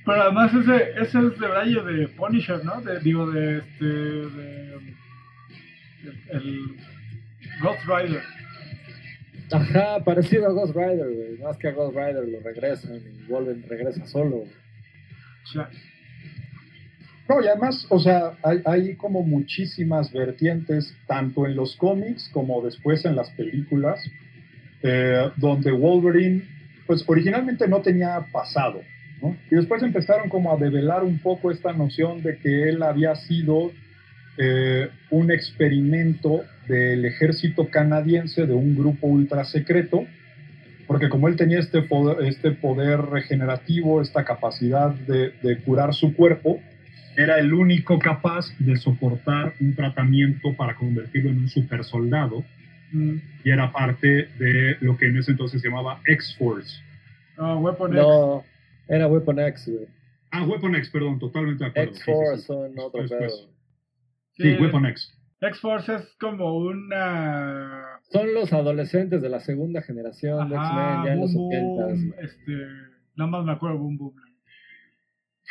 [0.05, 2.81] Pero además ese, ese es de braille de Punisher, ¿no?
[2.81, 3.85] De, digo, de este.
[3.85, 4.97] De,
[6.03, 6.77] el, el
[7.63, 8.23] Ghost Rider.
[9.53, 13.67] Ajá, parecido a Ghost Rider, güey, más que a Ghost Rider lo regresan y Wolverine
[13.69, 14.45] regresa solo.
[17.29, 22.63] No, y además, o sea, hay, hay como muchísimas vertientes, tanto en los cómics como
[22.63, 24.01] después en las películas,
[24.83, 26.43] eh, donde Wolverine,
[26.87, 28.81] pues originalmente no tenía pasado,
[29.23, 29.37] ¿no?
[29.51, 33.73] Y después empezaron como a develar un poco esta noción de que él había sido
[34.39, 40.07] eh, un experimento del ejército canadiense de un grupo ultra secreto,
[40.87, 46.15] porque como él tenía este poder, este poder regenerativo, esta capacidad de, de curar su
[46.15, 46.61] cuerpo,
[47.17, 52.45] era el único capaz de soportar un tratamiento para convertirlo en un super soldado
[52.93, 56.81] Mm, y era parte de lo que en ese entonces se llamaba X-Force,
[57.37, 58.03] No, Weapon X.
[58.03, 58.45] No,
[58.89, 59.87] era Weapon X, güey.
[60.31, 61.95] Ah, Weapon X, perdón, totalmente de acuerdo.
[61.95, 62.47] Sí, sí, X-Force sí.
[62.47, 63.56] son otro pedo.
[64.37, 64.57] Sí.
[64.61, 65.13] Weapon X.
[65.41, 68.01] X-Force es como una.
[68.11, 71.87] Son los adolescentes de la segunda generación de Ajá, X-Men, ya en los Boom 80
[71.87, 72.53] Boom, este.
[73.17, 74.15] Nada más me acuerdo de Boom Boom.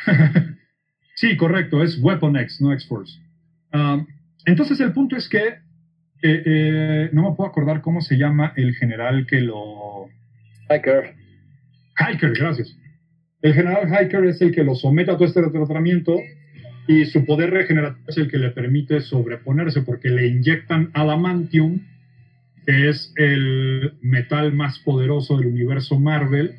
[1.16, 3.18] Sí, correcto, es Weapon X, no X-Force.
[3.72, 4.04] Ah,
[4.44, 8.74] entonces el punto es que eh, eh, no me puedo acordar cómo se llama el
[8.74, 10.08] general que lo...
[10.68, 11.14] Hiker.
[11.98, 12.76] Hiker, gracias.
[13.40, 16.16] El general Hiker es el que lo somete a todo este tratamiento
[16.86, 21.80] y su poder regenerativo es el que le permite sobreponerse porque le inyectan adamantium,
[22.64, 26.56] que es el metal más poderoso del universo Marvel.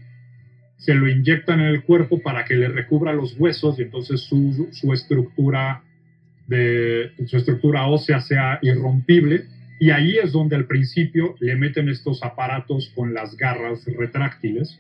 [0.77, 4.69] Se lo inyectan en el cuerpo para que le recubra los huesos y entonces su,
[4.71, 5.83] su estructura
[6.47, 9.45] de su estructura ósea sea irrompible.
[9.79, 14.79] Y ahí es donde al principio le meten estos aparatos con las garras retráctiles.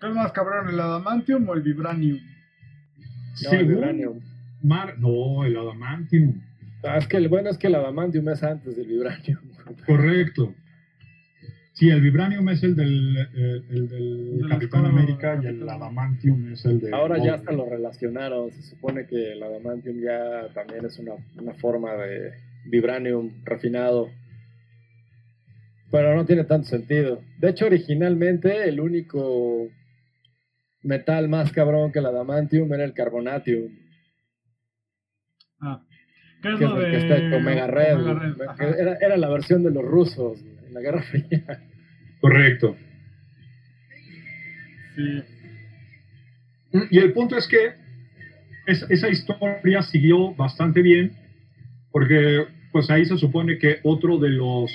[0.00, 2.20] ¿Qué es más cabrón, el Adamantium o el Vibranium?
[3.44, 4.29] No, el Vibranium.
[4.62, 6.40] Mar- no, el adamantium.
[6.82, 9.38] Ah, es que el bueno es que el Adamantium es antes del Vibranium.
[9.86, 10.54] Correcto.
[11.72, 16.62] Sí, el vibranium es el del, el, el del Capitán América y el adamantium es
[16.66, 16.92] el de.
[16.92, 18.50] Ahora ya hasta lo relacionaron.
[18.50, 22.32] Se supone que el Adamantium ya también es una, una forma de
[22.66, 24.10] Vibranium refinado.
[25.90, 27.22] Pero no tiene tanto sentido.
[27.38, 29.68] De hecho, originalmente el único
[30.82, 33.72] metal más cabrón que el Adamantium era el Carbonatium.
[35.60, 35.80] Ah.
[36.42, 36.90] ¿Qué es que es lo de.
[36.90, 37.98] que está en Omega Red.
[38.78, 41.60] Era, era la versión de los rusos en la Guerra Fría.
[42.20, 42.76] Correcto.
[44.96, 45.22] Sí.
[46.90, 47.72] Y el punto es que
[48.66, 51.12] es- esa historia siguió bastante bien,
[51.90, 54.70] porque pues ahí se supone que otro de los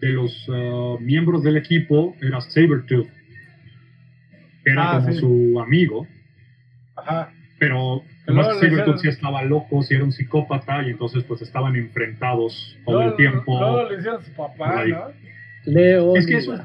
[0.00, 3.08] de los ah, miembros del equipo era Sabretooth,
[4.64, 5.18] que era Ah, como sí.
[5.20, 6.06] su amigo,
[6.96, 7.32] Ajá.
[7.58, 11.76] pero además Sabretooth hicieron- sí estaba loco, sí era un psicópata, y entonces pues estaban
[11.76, 13.58] enfrentados todo el tiempo.
[13.60, 14.84] Luego le hicieron su papá.
[14.86, 15.06] ¿no?
[15.64, 16.16] Leo.
[16.16, 16.58] Es que eso-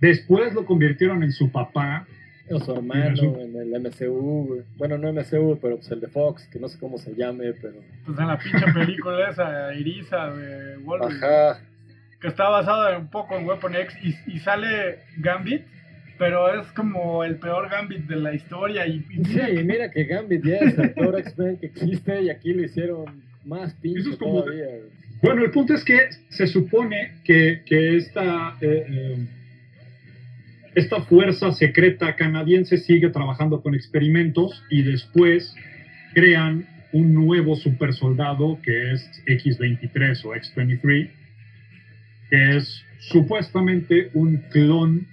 [0.00, 2.06] Después lo convirtieron en su papá,
[2.50, 4.64] O su hermano en el MCU.
[4.76, 7.76] Bueno, no MCU, pero pues el de Fox, que no sé cómo se llame, pero.
[8.04, 11.18] Pues en la pinche película esa, Irisa de Wolverine.
[11.24, 11.60] Ajá.
[12.20, 13.96] que está basada un poco en Weapon X
[14.26, 15.62] y, y sale Gambit,
[16.18, 20.04] pero es como el peor Gambit de la historia y, y Sí, y mira que
[20.04, 24.10] Gambit ya es el peor X-Men que existe y aquí lo hicieron más pinche Eso
[24.10, 24.66] es como- todavía.
[25.22, 29.26] Bueno, el punto es que se supone que, que esta, eh, eh,
[30.74, 35.54] esta fuerza secreta canadiense sigue trabajando con experimentos y después
[36.14, 41.10] crean un nuevo supersoldado que es X-23 o X-23,
[42.30, 45.06] que es supuestamente un clon,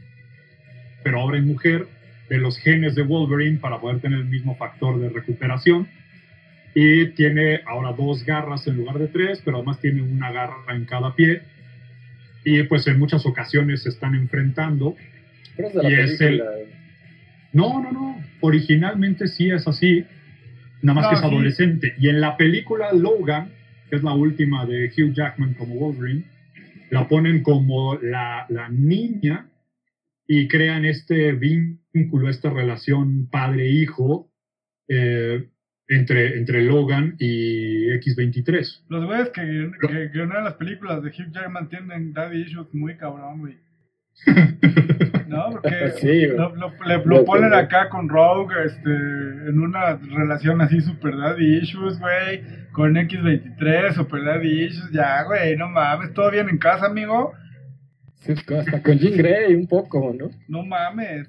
[1.04, 1.88] pero ahora en mujer,
[2.30, 5.88] de los genes de Wolverine para poder tener el mismo factor de recuperación
[6.76, 10.86] y tiene ahora dos garras en lugar de tres, pero además tiene una garra en
[10.86, 11.42] cada pie.
[12.46, 14.96] Y pues en muchas ocasiones se están enfrentando.
[15.58, 16.52] Pero es de la Y es película.
[17.52, 18.24] No, no, no.
[18.42, 20.06] Originalmente sí es así.
[20.82, 21.28] Nada más No, que es sí.
[21.28, 21.94] adolescente.
[22.00, 23.50] Y en la película Logan,
[23.90, 26.24] que es la última de Hugh Jackman como Wolverine,
[26.92, 29.48] la ponen como la, la niña
[30.32, 34.32] y crean este vínculo, esta relación padre-hijo
[34.88, 35.50] eh,
[35.88, 38.86] entre, entre Logan y X-23.
[38.90, 43.40] los güeyes que, que guionaron las películas de Hugh Jackman tienen daddy issues muy cabrón,
[43.40, 43.58] güey.
[45.28, 45.50] ¿No?
[45.52, 50.80] Porque Sí, lo, lo- le- lo ponen acá con Rogue este, en una relación así
[50.82, 52.42] super daddy issues, güey.
[52.72, 54.92] Con X23, super daddy issues.
[54.92, 56.14] Ya, güey, no mames.
[56.14, 57.34] ¿Todo bien en casa, amigo?
[58.28, 60.30] Hasta con Jean Grey un poco, ¿no?
[60.48, 61.28] No mames.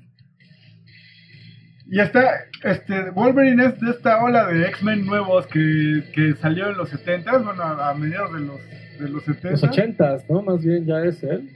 [1.87, 6.77] Y está, este, Wolverine es de esta ola de X-Men nuevos que, que salió en
[6.77, 8.61] los 70 bueno, a, a mediados de los,
[9.01, 10.43] de los 70 Los ochentas, ¿no?
[10.43, 11.51] Más bien ya es él.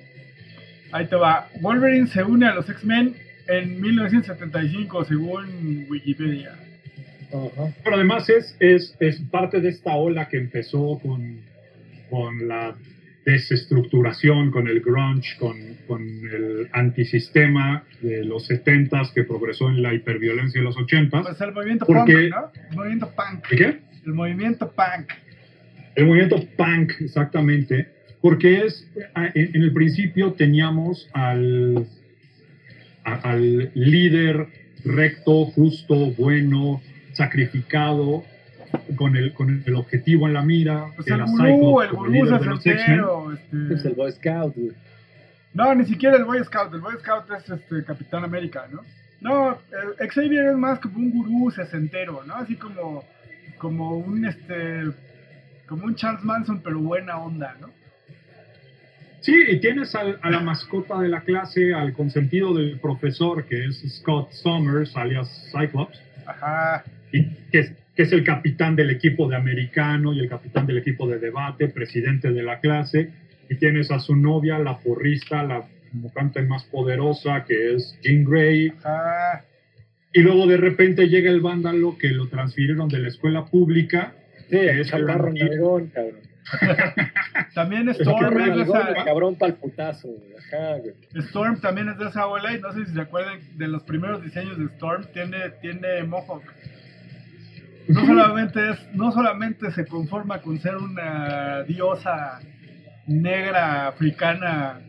[0.91, 1.49] Ahí te va.
[1.61, 3.15] Wolverine se une a los X-Men
[3.49, 6.53] en 1975, según Wikipedia.
[7.33, 7.73] Ajá.
[7.83, 11.41] Pero además es, es, es parte de esta ola que empezó con,
[12.11, 12.75] con la
[13.25, 15.57] desestructuración, con el grunge, con,
[15.87, 21.23] con el antisistema de los 70s que progresó en la hiperviolencia de los 80s.
[21.23, 22.53] Pues el movimiento Porque- punk, ¿no?
[22.71, 23.53] El movimiento punk.
[23.53, 23.79] ¿Y qué?
[24.07, 25.11] El movimiento punk.
[25.95, 27.89] El movimiento punk, exactamente,
[28.21, 28.91] porque es,
[29.35, 31.87] en, el principio teníamos al,
[33.05, 34.49] al líder
[34.85, 38.25] recto, justo, bueno, sacrificado,
[38.97, 43.01] con el, con el objetivo en la mira, Pues el gurú, el gurú los X-Men.
[43.01, 43.33] soltero.
[43.33, 44.73] Es el Este, Boy Scout, güey.
[45.53, 46.73] No, ni siquiera el Boy Scout.
[46.75, 48.81] El Boy Scout es este Capitán América, ¿no?
[49.21, 49.59] No,
[50.13, 52.35] Xavier es más como un gurú sesentero, ¿no?
[52.35, 53.05] Así como,
[53.59, 54.83] como un este,
[55.67, 57.69] como un Charles Manson, pero buena onda, ¿no?
[59.21, 63.65] Sí, y tienes al- a la mascota de la clase, al consentido del profesor, que
[63.67, 66.85] es Scott Summers, alias Cyclops, Ajá.
[67.11, 71.07] y que, que es el capitán del equipo de americano y el capitán del equipo
[71.09, 73.11] de debate, presidente de la clase,
[73.49, 78.73] y tienes a su novia, la porrista, la mutante más poderosa, que es Jean Grey,
[78.83, 79.45] Ajá.
[80.13, 84.15] y luego de repente llega el vándalo que lo transfirieron de la escuela pública.
[84.51, 86.21] Sí, que es chaparro el- nalgón, cabrón.
[87.55, 90.09] También Storm es de esa, cabrón pa'l putazo.
[90.39, 90.77] Ajá.
[91.15, 94.23] Storm también es de esa ola y no sé si se acuerdan de los primeros
[94.23, 96.43] diseños de Storm, tiene, tiene Mohawk.
[97.89, 102.41] No solamente es, no solamente se conforma con ser una diosa
[103.07, 104.81] negra africana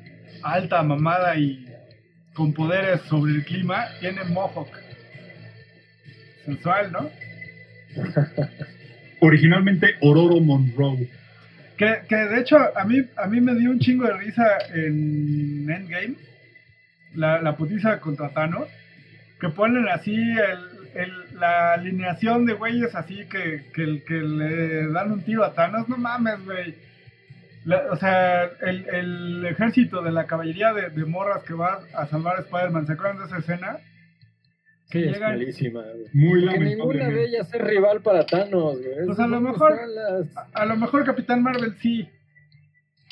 [0.41, 1.65] alta, mamada y
[2.33, 4.69] con poderes sobre el clima, tiene Mohawk.
[6.45, 7.09] Sensual, ¿no?
[9.19, 11.09] Originalmente Ororo Monroe.
[11.77, 15.69] Que, que de hecho a mí, a mí me dio un chingo de risa en
[15.69, 16.15] Endgame,
[17.15, 18.69] la, la putiza contra Thanos,
[19.41, 25.11] que ponen así el, el- la alineación de güeyes así que, que, que le dan
[25.11, 26.75] un tiro a Thanos, no mames, güey.
[27.65, 32.05] La- o sea, el, el ejército de la caballería de, de morras que va a
[32.07, 33.77] salvar a Spider-Man, ¿se acuerdan de esa escena?
[34.91, 36.05] Sí, es Llegan- malísima, güey.
[36.13, 39.05] Muy Porque ninguna de ellas es rival para Thanos, güey.
[39.07, 42.07] Pues a lo ¿Dónde mejor- las- A, a lo mejor Capitán Marvel sí.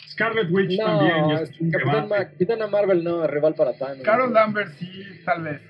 [0.10, 1.18] Scarlet Witch también.
[1.18, 1.40] No,
[1.80, 2.08] debate.
[2.08, 4.04] Ma- Capitana Marvel no, es rival para Thanos.
[4.04, 4.32] Carol.
[4.32, 5.62] Lambert sí, tal vez.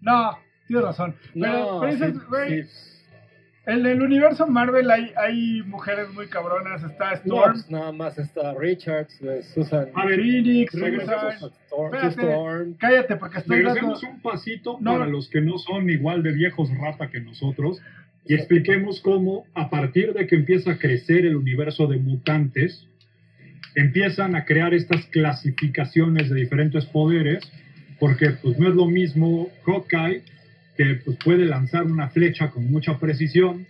[0.00, 1.14] No, tienes razón.
[1.34, 2.70] Pero, No, pero dices, sí, güey, sí.
[3.68, 6.84] En el universo Marvel hay, hay mujeres muy cabronas.
[6.84, 9.88] Está No, Storm, nada más está Richards, güey, Susan.
[9.94, 11.50] A ver, Phoenix, regresemos Susan.
[11.66, 11.94] Storm.
[12.10, 12.74] Storm.
[12.74, 13.74] Cállate, porque estoy dando.
[13.74, 14.92] regresemos un pasito No.
[14.92, 17.80] para los que no son igual de viejos rata que nosotros
[18.24, 22.86] y expliquemos cómo a partir de que empieza a crecer el universo de mutantes,
[23.74, 27.42] empiezan a crear estas clasificaciones de diferentes poderes,
[27.98, 30.22] porque pues no es lo mismo Hawkeye,
[30.76, 33.66] que pues, puede lanzar una flecha con mucha precisión,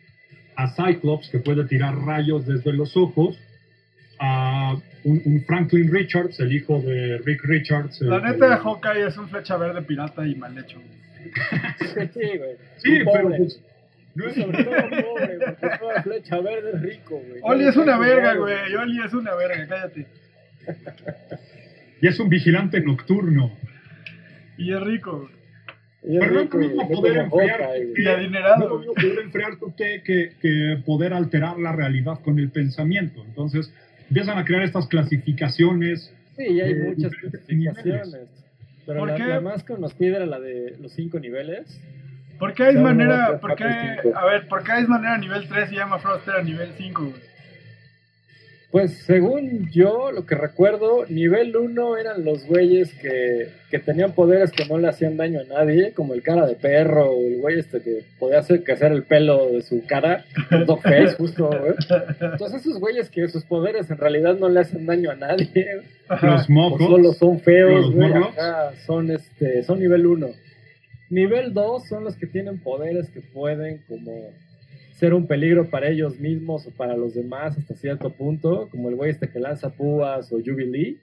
[0.57, 3.39] a Cyclops, que puede tirar rayos desde los ojos,
[4.19, 8.01] a un, un Franklin Richards, el hijo de Rick Richards.
[8.01, 10.81] La neta de Hawkeye es un flecha verde pirata y mal hecho.
[12.15, 12.57] Sí, güey.
[12.79, 13.37] Sí, pero pobre.
[13.39, 13.61] pues,
[14.15, 17.41] no es- sobre todo pobre, porque toda flecha verde es rico, güey.
[17.43, 18.75] Oli es una verga, güey.
[18.75, 20.07] Oli es una verga, cállate.
[22.01, 23.53] y es un vigilante nocturno.
[24.57, 25.29] Y es rico.
[26.07, 26.15] Güey.
[26.15, 27.63] Y es Pero no es lo mismo poder enfriar
[28.79, 33.23] mismo poder enfriar tu té que, que poder alterar la realidad con el pensamiento.
[33.25, 33.73] Entonces
[34.09, 36.13] empiezan a crear estas clasificaciones.
[36.37, 38.29] Sí, y hay de muchas clasificaciones.
[38.87, 39.25] Pero ¿Por la, qué?
[39.25, 41.81] la más conocida era la de los cinco niveles.
[42.39, 45.73] ¿Por qué hay manera, por qué, a ver, por qué hay manera a nivel 3
[45.73, 47.15] y llama Froster a nivel 5, güey?
[48.77, 54.53] Pues según yo, lo que recuerdo, nivel 1 eran los güeyes que, que tenían poderes
[54.53, 57.59] que no le hacían daño a nadie, como el cara de perro, o el güey
[57.59, 61.73] este que podía hacer crecer el pelo de su cara, el dog face, justo, güey.
[62.21, 65.81] Entonces esos güeyes que sus poderes en realidad no le hacen daño a nadie,
[66.21, 66.83] Los o mojos.
[66.87, 70.29] solo son feos, güey, ajá, son este, son nivel 1.
[71.09, 74.35] Nivel 2 son los que tienen poderes que pueden como
[74.97, 78.97] ser un peligro para ellos mismos o para los demás hasta cierto punto, como el
[78.97, 80.99] güey este que lanza púas o Jubilee,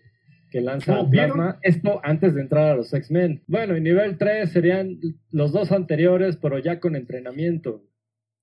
[0.49, 1.33] que lanza Oh, ¿vieron?
[1.33, 3.43] plasma, esto antes de entrar a los X-Men.
[3.47, 4.99] Bueno, y nivel 3 serían
[5.31, 7.83] los dos anteriores, pero ya con entrenamiento,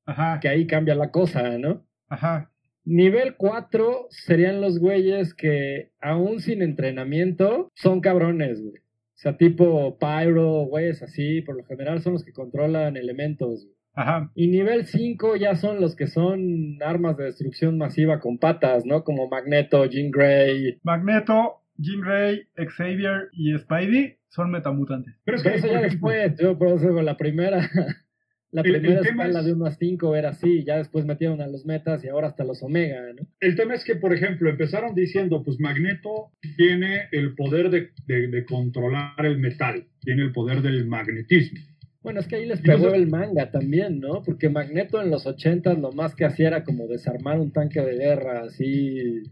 [0.06, 1.84] Ajá, que ahí cambia la cosa, ¿no?
[2.08, 2.50] ajá.
[2.84, 8.78] Nivel 4 serían los güeyes que, aún sin entrenamiento, son cabrones, güey.
[8.78, 13.66] O sea, tipo Pyro, güeyes así, por lo general son los que controlan elementos.
[13.66, 13.76] güey.
[13.94, 14.30] Ajá.
[14.34, 19.02] Y nivel 5 ya son los que son armas de destrucción masiva con patas, ¿no?
[19.04, 20.78] Como Magneto, Jean Grey.
[20.82, 25.14] Magneto, Jean Grey, Xavier y Spidey son metamutantes.
[25.24, 27.58] Pero es que, eso ya después, yo por la primera,
[28.52, 31.48] la El- primera escala es- de 1 a 5 era así, ya después metieron a
[31.48, 33.26] los metas y ahora hasta los omega, ¿no?
[33.40, 38.28] el tema es que, por ejemplo, empezaron diciendo, pues Magneto tiene el poder de, de-
[38.28, 41.58] de controlar el metal, tiene el poder del magnetismo.
[42.02, 44.22] Bueno, es que ahí les pegó el manga también, ¿no?
[44.22, 47.94] Porque Magneto en los 80 lo más que hacía era como desarmar un tanque de
[47.96, 49.22] guerra así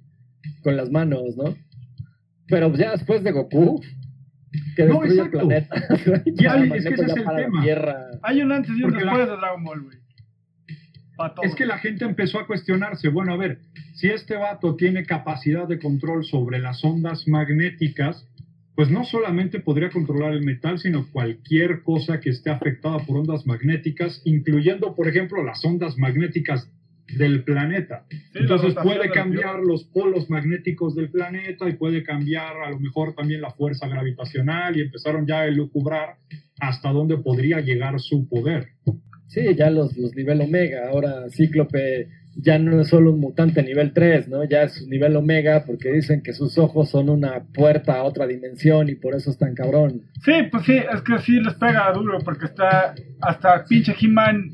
[0.62, 1.54] con las manos, ¿no?
[2.46, 3.80] Pero ya después de Goku,
[4.76, 5.38] que No, destruye el exacto.
[5.38, 5.76] planeta.
[6.26, 7.62] Y ya es Magneto que ese ya es el para la tema.
[7.62, 8.06] Tierra.
[8.22, 9.98] Hay un antes y un la- después de Dragon Ball, güey.
[11.42, 13.58] Es que la gente empezó a cuestionarse, bueno, a ver,
[13.94, 18.27] si este vato tiene capacidad de control sobre las ondas magnéticas,
[18.78, 23.44] pues no solamente podría controlar el metal, sino cualquier cosa que esté afectada por ondas
[23.44, 26.70] magnéticas, incluyendo, por ejemplo, las ondas magnéticas
[27.16, 28.06] del planeta.
[28.08, 33.16] la Entonces puede cambiar los polos magnéticos del planeta y puede cambiar a lo mejor
[33.16, 36.18] también la fuerza gravitacional y empezaron ya a elucubrar
[36.60, 38.68] hasta dónde podría llegar su poder.
[39.26, 40.88] Sí, ya los, los nivel Omega.
[40.88, 42.06] Ahora Cíclope
[42.40, 44.44] ya no es solo un mutante nivel 3, ¿no?
[44.44, 48.26] Ya es un nivel Omega porque dicen que sus ojos son una puerta a otra
[48.28, 50.02] dimensión y por eso es tan cabrón.
[50.24, 54.50] Sí, pues sí, es que sí les pega duro porque está hasta pinche He-Man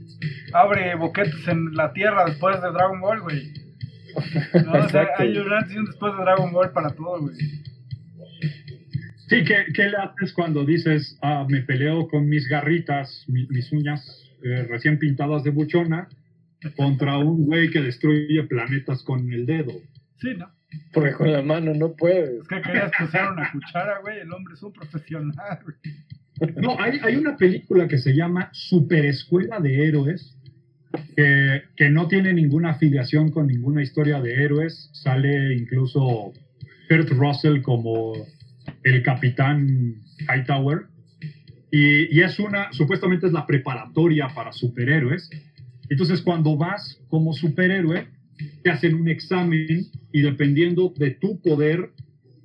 [0.54, 3.52] abre boquetes en la Tierra después de Dragon Ball, güey.
[4.64, 7.36] No, o sea, hay un antes y un después de Dragon Ball para todo, güey.
[9.28, 13.72] Sí, ¿qué, qué le haces cuando dices, ah, me peleo con mis garritas, mi- mis
[13.72, 16.08] uñas eh, recién pintadas de buchona,
[16.76, 19.72] contra un güey que destruye planetas con el dedo?
[20.20, 20.50] Sí, ¿no?
[20.92, 22.42] Porque con la mano no puedes.
[22.42, 24.20] Es que querías que usara una cuchara, güey.
[24.20, 26.54] El hombre es un profesional, güey.
[26.56, 30.36] No, hay, hay una película que se llama Super Escuela de Héroes,
[31.16, 34.90] que, que no tiene ninguna afiliación con ninguna historia de héroes.
[34.92, 36.32] Sale incluso
[36.88, 38.14] Kurt Russell como
[38.82, 40.86] el capitán Hightower.
[41.70, 45.30] Y, y es una, supuestamente es la preparatoria para superhéroes.
[45.90, 48.08] Entonces, cuando vas como superhéroe,
[48.62, 51.90] te hacen un examen y dependiendo de tu poder,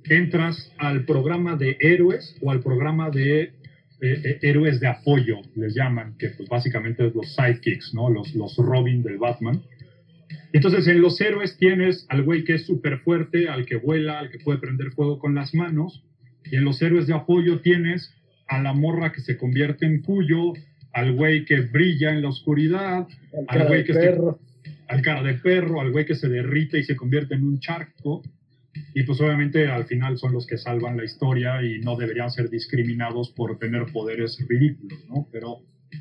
[0.04, 3.52] entras al programa de héroes o al programa de eh,
[4.00, 8.08] eh, héroes de apoyo, les llaman, que pues básicamente es los sidekicks, ¿no?
[8.08, 9.62] Los, los Robin del Batman.
[10.52, 14.30] Entonces, en los héroes tienes al güey que es súper fuerte, al que vuela, al
[14.30, 16.02] que puede prender fuego con las manos.
[16.50, 18.14] Y en los héroes de apoyo tienes
[18.48, 20.54] a la morra que se convierte en cuyo,
[20.92, 24.38] al güey que brilla en la oscuridad, Al Al cara güey de que se- perro.
[24.88, 28.22] al cara de perro, al güey que se derrite y se convierte en un charco.
[28.94, 32.48] Y pues obviamente al final son los que salvan la historia y no deberían ser
[32.50, 35.26] discriminados por tener poderes ridículos, ¿no?
[35.32, 35.58] Pero,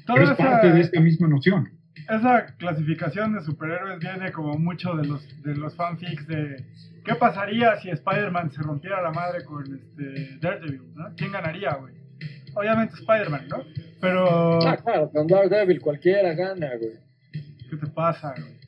[0.07, 1.69] pero es parte esa, de esta misma noción.
[2.07, 6.63] esa clasificación de superhéroes viene como mucho de los, de los fanfics de
[7.05, 10.81] ¿qué pasaría si Spider-Man se rompiera la madre con este Daredevil?
[10.95, 11.05] ¿no?
[11.17, 11.93] ¿Quién ganaría, güey?
[12.55, 13.63] Obviamente Spider-Man, ¿no?
[14.01, 16.93] Pero Ah, claro, con Daredevil cualquiera gana, güey.
[17.69, 18.59] ¿qué te pasa, güey?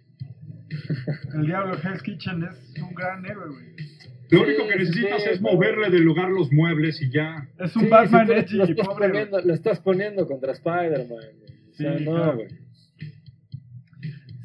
[1.35, 3.65] El Diablo Hell's Kitchen es un gran héroe, güey.
[4.29, 7.47] Lo Sí, único que necesitas sí, es pero- moverle del lugar los muebles y ya.
[7.59, 11.07] Es un Sí, Batman si edgy lo estás, pobre, poniendo, lo estás poniendo contra Spider-Man.
[11.07, 11.27] güey.
[11.69, 12.35] O sea, Sí, no, claro.
[12.35, 12.47] güey.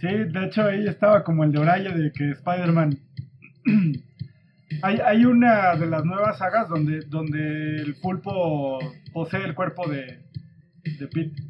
[0.01, 2.99] Sí, de hecho ahí estaba como el de Oraya de que Spider-Man.
[4.83, 8.79] hay, hay una de las nuevas sagas donde, donde el pulpo
[9.13, 10.25] posee el cuerpo de,
[10.99, 11.43] de Pete.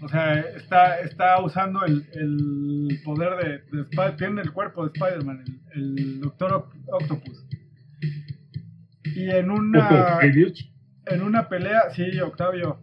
[0.00, 4.92] O sea, está, está usando el, el poder de, de Spider- Tiene el cuerpo de
[4.94, 5.44] Spider-Man,
[5.74, 7.44] el, el Doctor Oc- Octopus.
[9.16, 9.88] Y en una,
[11.06, 12.78] en una pelea, sí, Octavio,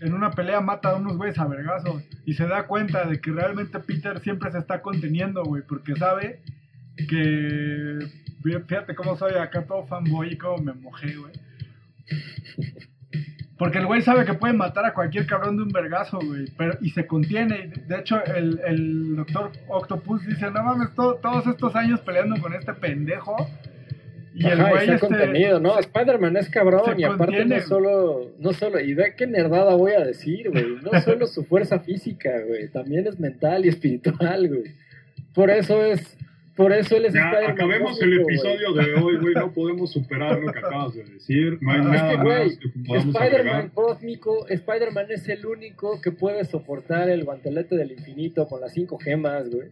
[0.00, 3.30] en una pelea mata a unos güeyes a vergazos y se da cuenta de que
[3.32, 6.42] realmente Peter siempre se está conteniendo, güey, porque sabe
[6.96, 7.98] que,
[8.66, 11.32] fíjate cómo soy acá todo fanboy y cómo me mojé, güey.
[13.56, 16.76] Porque el güey sabe que puede matar a cualquier cabrón de un vergazo, güey, pero
[16.80, 17.70] y se contiene.
[17.72, 22.36] y De hecho, el, el doctor Octopus dice, no mames, to- todos estos años peleando
[22.42, 23.36] con este pendejo.
[24.34, 25.78] Y el Ajá, y güey se ha este, contenido, ¿no?
[25.78, 27.56] Spider-Man es cabrón y aparte contiene.
[27.58, 31.44] no solo, no solo, y ve qué nerdada voy a decir, güey, no solo su
[31.44, 34.74] fuerza física, güey, también es mental y espiritual, güey.
[35.32, 36.18] Por eso es,
[36.56, 37.50] por eso él es Ya, Spider-Man.
[37.52, 39.34] acabemos el episodio de hoy, güey.
[39.34, 41.58] No podemos superar lo que acabas de decir.
[41.60, 46.00] No hay Es que, nada güey, más que podamos Spider-Man cósmico, Spider-Man es el único
[46.00, 49.68] que puede soportar el guantelete del infinito con las cinco gemas, güey.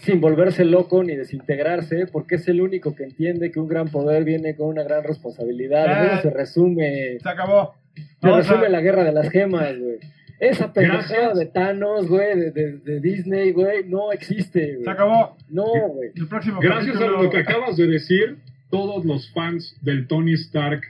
[0.00, 4.24] Sin volverse loco ni desintegrarse, porque es el único que entiende que un gran poder
[4.24, 6.20] viene con una gran responsabilidad.
[6.20, 7.74] Se resume, Se acabó.
[8.20, 9.98] se resume la guerra de las gemas, güey.
[10.40, 14.88] Esa pendejada de Thanos, güey, de, de- de Disney, güey, no existe, Se güey.
[14.88, 15.36] acabó.
[15.48, 16.10] No, güey.
[16.14, 18.36] El próximo Gracias a lo que acabas de decir,
[18.70, 20.82] todos los fans del Tony Stark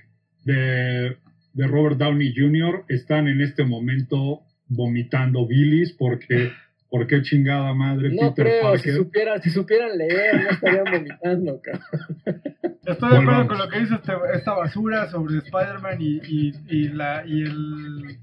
[0.44, 1.16] de,
[1.55, 2.84] de Robert Downey Jr.
[2.88, 6.51] están en este momento vomitando bilis porque,
[6.91, 8.95] porque chingada madre No Peter creo, si Parker.
[8.95, 12.43] supieran, si supieran leer, no estarían vomitando, cabrón.
[12.86, 16.89] Estoy de acuerdo con lo que dice este- esta basura sobre Spider-Man y, y, y,
[16.89, 18.18] la, y el.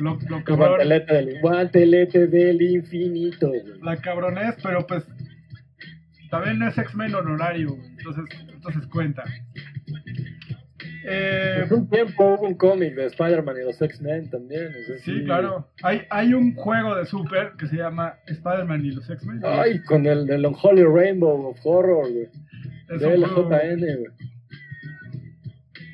[0.00, 3.62] Lo, lo cabrón, guantelete del, guantelete del infinito, güey.
[3.82, 5.04] la cabronés, pero pues.
[6.30, 9.22] También es X-Men honorario, güey, entonces, entonces cuenta.
[11.08, 14.68] Eh, un tiempo hubo un cómic de Spider-Man y los X-Men también.
[15.04, 15.68] sí, claro.
[15.82, 19.40] Hay, hay un juego de Super que se llama Spider-Man y los X-Men.
[19.44, 22.28] Ay, con el del Unholy Rainbow of Horror, güey.
[22.88, 24.10] De juego- LJN, güey.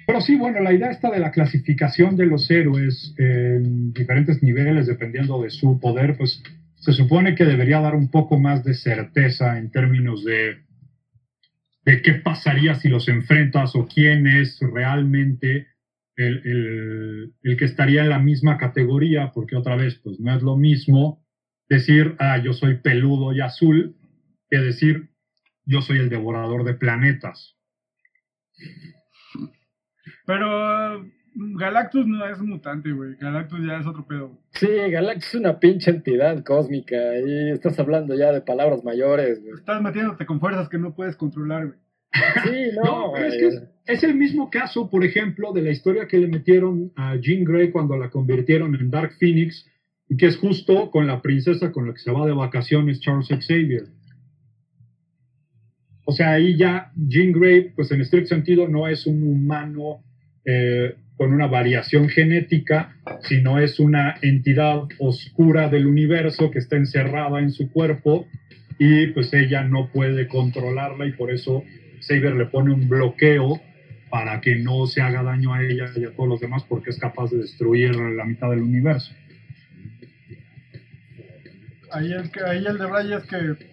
[0.06, 4.86] Pero sí, bueno, la idea está de la clasificación de los héroes en diferentes niveles,
[4.86, 6.42] dependiendo de su poder, pues
[6.76, 10.56] se supone que debería dar un poco más de certeza en términos de,
[11.84, 15.68] de qué pasaría si los enfrentas o quién es realmente
[16.16, 20.56] el, el, que estaría en la misma categoría, porque otra vez, pues no es lo
[20.56, 21.24] mismo
[21.68, 23.96] decir, ah, yo soy peludo y azul,
[24.48, 25.10] que decir,
[25.64, 27.56] yo soy el devorador de planetas.
[30.26, 31.04] Pero
[31.34, 33.16] Galactus no es un mutante, güey.
[33.16, 34.38] Galactus ya es otro pedo.
[34.50, 36.96] Sí, Galactus es una pinche entidad cósmica.
[37.18, 39.54] Y estás hablando ya de palabras mayores, güey.
[39.54, 41.78] Estás metiéndote con fuerzas que no puedes controlar, güey.
[42.44, 42.82] Sí, no.
[42.82, 46.18] no pero es que es, es, el mismo caso, por ejemplo, de la historia que
[46.18, 49.66] le metieron a Jean Grey cuando la convirtieron en Dark Phoenix,
[50.08, 53.28] y que es justo con la princesa con la que se va de vacaciones Charles
[53.28, 53.84] Xavier.
[56.04, 60.04] O sea, ahí ya Jean Grey, pues en estricto sentido, no es un humano
[60.44, 67.40] eh, con una variación genética, sino es una entidad oscura del universo que está encerrada
[67.40, 68.26] en su cuerpo
[68.78, 71.62] y pues ella no puede controlarla y por eso
[72.00, 73.60] Saber le pone un bloqueo
[74.10, 76.98] para que no se haga daño a ella y a todos los demás porque es
[76.98, 79.14] capaz de destruir la mitad del universo.
[81.92, 83.71] Ahí el, ahí el de Bray es que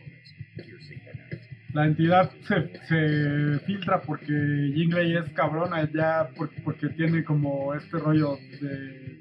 [1.73, 4.31] la entidad se, se, filtra porque
[4.75, 9.19] Jean Grey es cabrona ya porque, porque, tiene como este rollo de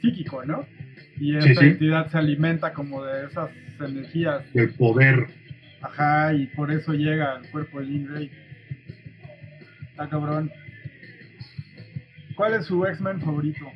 [0.00, 0.64] psíquico, ¿no?
[1.18, 1.64] Y esta sí, sí.
[1.66, 4.44] entidad se alimenta como de esas energías.
[4.54, 5.26] El poder.
[5.80, 8.30] Ajá, y por eso llega al cuerpo de Jean Grey.
[9.90, 10.52] Está cabrón.
[12.36, 13.66] ¿Cuál es su X-Men favorito?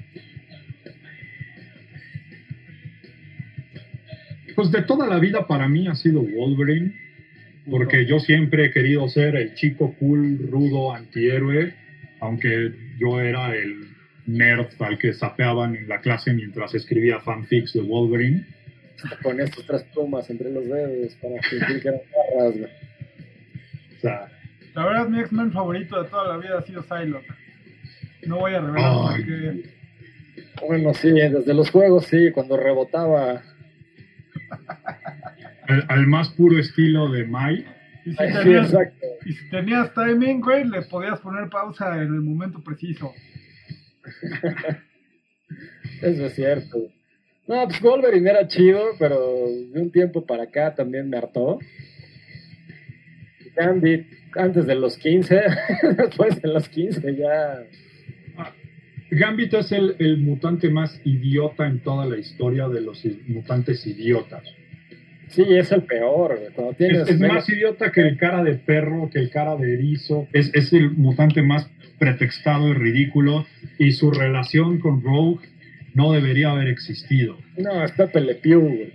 [4.55, 7.02] Pues de toda la vida para mí ha sido Wolverine
[7.71, 11.75] porque yo siempre he querido ser el chico cool, rudo, antihéroe,
[12.21, 13.89] aunque yo era el
[14.27, 18.47] nerd al que sapeaban en la clase mientras escribía fanfics de Wolverine.
[19.23, 22.01] Con estas tres plumas entre los dedos para fingir que eran
[22.37, 22.71] garras, güey.
[23.97, 24.29] O sea,
[24.75, 27.35] la verdad, mi X-Men favorito de toda la vida ha sido Psylocke.
[28.27, 29.65] No voy a revelar por qué.
[30.67, 33.43] Bueno, sí, desde los juegos, sí, cuando rebotaba
[35.69, 37.65] al, al, más puro estilo de Mai.
[38.05, 38.77] Y si, tenías, sí,
[39.27, 43.13] y si tenías timing, güey, le podías poner pausa en el momento preciso.
[46.03, 46.79] Eso es cierto.
[47.47, 51.59] No, pues Wolverine era chido, pero de un tiempo para acá también me hartó.
[53.55, 55.43] Gambit antes de los 15,
[55.97, 57.63] después de los 15 ya...
[59.11, 64.43] Gambit es el, el, mutante más idiota en toda la historia de los mutantes idiotas.
[65.33, 66.39] Sí, es el peor.
[66.55, 69.75] Cuando tienes es, es más idiota que el cara de perro, que el cara de
[69.75, 70.29] erizo.
[70.33, 71.69] Es, es, el mutante más
[71.99, 73.47] pretextado y ridículo.
[73.79, 75.49] Y su relación con Rogue
[75.95, 77.39] no debería haber existido.
[77.57, 78.93] No, está Pepe güey.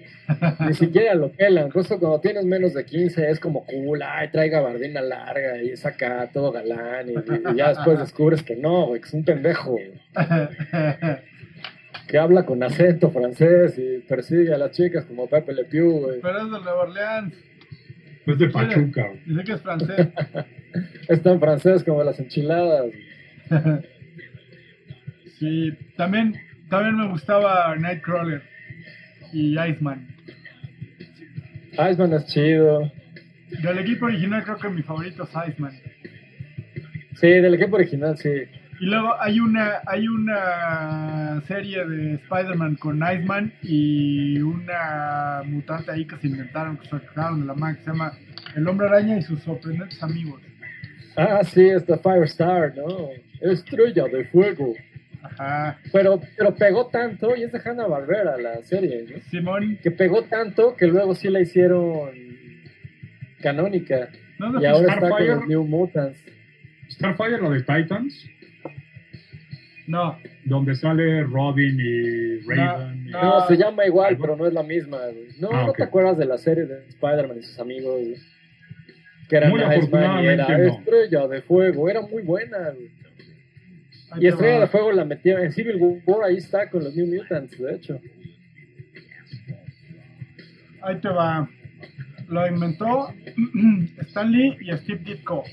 [0.60, 1.70] Ni siquiera lo pelan.
[1.72, 5.86] Justo cuando tienes menos de 15 es como cool, ay, trae gabardina larga y es
[5.86, 7.10] acá todo galán.
[7.10, 9.78] Y, y ya después descubres que no, güey, que es un pendejo.
[12.08, 16.22] Que habla con acento francés y persigue a las chicas como Pepe Le Pew, güey.
[16.22, 17.34] Pero es de Nueva Orleans.
[18.26, 19.08] Es de Pachuca.
[19.08, 19.22] güey.
[19.26, 20.08] Dice que es francés.
[21.08, 22.86] es tan francés como las enchiladas.
[25.40, 26.36] sí, también,
[26.70, 28.42] también me gustaba Nightcrawler
[29.34, 30.08] y Iceman.
[31.74, 32.92] Iceman es chido.
[33.62, 35.74] Del equipo original creo que mi favorito es Iceman.
[37.16, 38.30] Sí, del equipo original sí.
[38.80, 46.06] Y luego hay una hay una serie de Spider-Man con Iceman y una mutante ahí
[46.06, 48.14] que se inventaron, que sacaron de la mano, que se llama
[48.56, 50.42] El Hombre Araña y sus sorprendentes amigos.
[51.16, 53.10] Ah, sí, está Firestar, ¿no?
[53.42, 54.76] Estrella de fuego.
[55.24, 55.80] Ajá.
[55.92, 59.20] Pero, pero pegó tanto, y es de Hanna Barbera la serie, ¿no?
[59.32, 59.80] Simón.
[59.82, 62.12] Que pegó tanto que luego sí la hicieron
[63.42, 64.10] canónica.
[64.38, 66.20] No, y ahora está con los New Mutants.
[66.90, 68.30] ¿Starfire, lo de Titans?
[69.88, 70.18] No.
[70.46, 73.10] Donde sale Robin y Raven.
[73.10, 74.22] No, se llama igual, ¿Algo?
[74.22, 74.98] pero no es la misma.
[74.98, 75.30] Güey.
[75.40, 75.78] No, ah, ¿no okay.
[75.78, 78.02] te acuerdas de la serie de Spider-Man y sus amigos?
[78.02, 78.16] Güey?
[79.30, 80.64] Que eran Muy Iceman y era no.
[80.64, 81.90] Estrella de Fuego.
[81.90, 82.72] Era muy buena.
[82.72, 82.92] Güey.
[84.20, 84.62] Y Estrella va.
[84.62, 88.00] de Fuego la metieron en Civil War, ahí está con los New Mutants, de hecho.
[90.82, 91.50] Ahí te va.
[92.30, 93.10] Lo inventó
[94.02, 95.44] Stan Lee y Steve Ditko.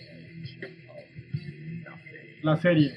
[2.42, 2.92] La serie,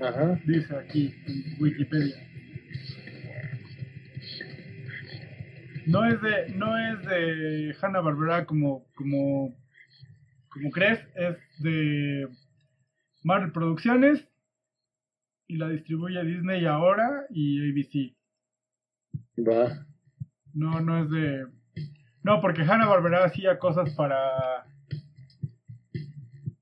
[0.00, 0.40] Ajá.
[0.46, 2.16] dice aquí en Wikipedia.
[5.86, 9.56] No es de, no es de Hanna Barbera como, como,
[10.48, 12.28] como crees, es de
[13.22, 14.28] Marvel Producciones
[15.46, 18.16] y la distribuye Disney ahora y ABC.
[19.38, 19.86] Va.
[20.54, 21.46] No, no es de.
[22.22, 24.65] No, porque Hanna Barbera hacía cosas para.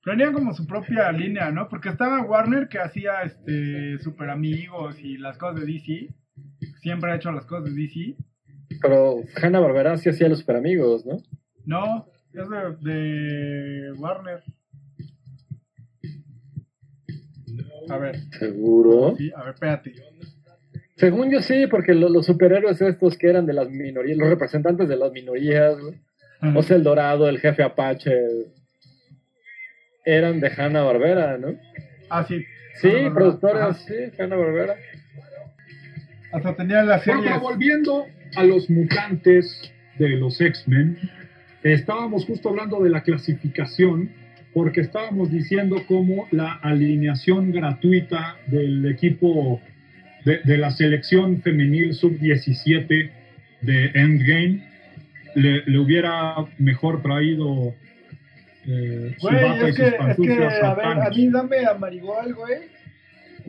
[0.05, 1.69] Tenía como su propia línea, ¿no?
[1.69, 6.09] Porque estaba Warner que hacía este Super Amigos y las cosas de DC.
[6.83, 8.17] Siempre ha hecho las cosas de DC.
[8.83, 11.19] Pero Hanna Barbera sí hacía los super amigos, ¿no?
[11.65, 12.49] No, es
[12.83, 14.43] de, de Warner.
[17.91, 19.15] A ver, Seguro.
[19.17, 19.93] sí, a ver, espérate.
[20.97, 24.89] Según yo sí, porque lo- los superhéroes estos que eran de las minorías, los representantes
[24.89, 26.01] de las minorías, güey,
[26.57, 28.13] o sea, el Dorado, el jefe Apache,
[30.05, 31.55] eran de Hanna Barbera, ¿no?
[32.11, 32.45] Ah, sí.
[32.81, 33.15] Sí, Hanna-Barbera.
[33.15, 34.75] productoras, sí, Hanna Barbera.
[36.33, 37.23] Hasta tenía la Bueno, serie.
[37.25, 40.99] pero volviendo a los mutantes de los X-Men,
[41.63, 44.11] estábamos justo hablando de la clasificación,
[44.53, 49.61] porque estábamos diciendo cómo la alineación gratuita del equipo
[50.25, 53.11] de, de la selección femenil sub-17
[53.63, 54.63] de Endgame
[55.37, 57.75] le, le hubiera mejor traído
[58.67, 62.59] eh, Güey, es que, es que, a ver, a mí dame a Marigold, güey.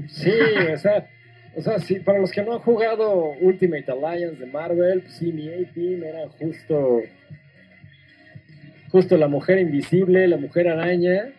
[0.07, 0.32] Sí,
[0.74, 1.07] o sea,
[1.55, 5.32] o sea, sí, para los que no han jugado Ultimate Alliance de Marvel, pues sí,
[5.32, 7.01] mi A-Team era justo,
[8.89, 11.30] justo la mujer invisible, la mujer araña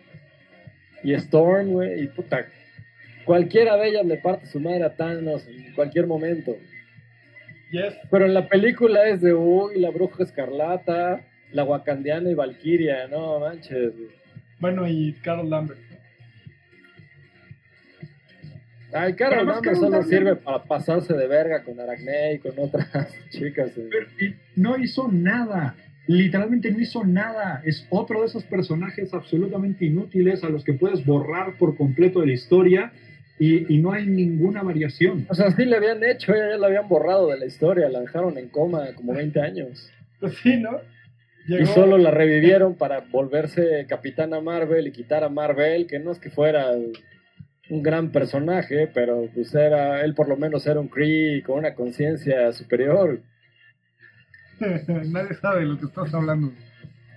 [1.03, 2.47] y Storm, güey, y puta,
[3.25, 6.55] cualquiera de ellas le parte su madre a Thanos en cualquier momento.
[7.69, 7.93] Yes.
[8.09, 11.21] Pero en la película es de, uy, la bruja escarlata,
[11.51, 13.95] la wakandiana y Valkyria, no manches.
[13.95, 14.09] güey.
[14.59, 15.79] Bueno, y Carol Lambert.
[18.93, 22.89] Ay, Pero Carol Carol solo sirve para pasarse de verga con Aracne y con otras
[23.29, 23.75] chicas.
[23.75, 23.89] güey.
[23.89, 25.75] Pero, y no hizo nada.
[26.07, 27.61] Literalmente no hizo nada.
[27.65, 32.27] Es otro de esos personajes absolutamente inútiles a los que puedes borrar por completo de
[32.27, 32.93] la historia
[33.37, 35.25] y, y no hay ninguna variación.
[35.29, 37.99] O sea, sí le habían hecho, ya, ya la habían borrado de la historia, la
[37.99, 39.91] dejaron en coma como 20 años.
[40.21, 40.79] Pues sí, ¿no?
[41.47, 46.19] Y solo la revivieron para volverse Capitana Marvel y quitar a Marvel, que no es
[46.19, 46.71] que fuera
[47.69, 51.73] un gran personaje, pero pues era, él por lo menos era un Kree con una
[51.73, 53.21] conciencia superior.
[54.59, 56.51] Nadie sabe de lo que estás hablando.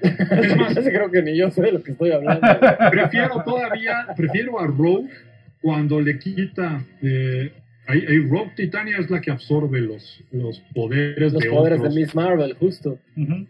[0.03, 2.41] Es más, creo que ni yo sé de lo que estoy hablando.
[2.91, 5.11] prefiero todavía, prefiero a Rogue
[5.61, 6.83] cuando le quita...
[7.03, 7.53] eh,
[7.87, 11.95] ahí, ahí Rogue Titania es la que absorbe los, los poderes Los de poderes otros.
[11.95, 12.99] de Miss Marvel, justo.
[13.15, 13.47] Ujú.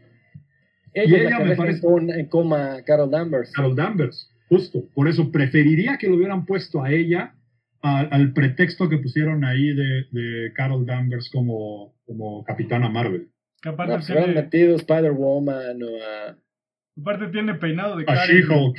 [0.95, 3.53] Ella, Y ella me parece- en, con- en coma a Carol Danvers.
[3.53, 4.85] Carol Danvers, justo.
[4.95, 7.35] Por eso preferiría que lo hubieran puesto a ella
[7.83, 13.29] a- al pretexto que pusieron ahí de, de Carol Danvers como, como Capitana Marvel.
[13.63, 16.37] Que No, aparte, pues hubieran tiene, metido Spider-Woman o a,
[17.01, 18.27] aparte tiene peinado de A.
[18.27, 18.77] She-Hulk.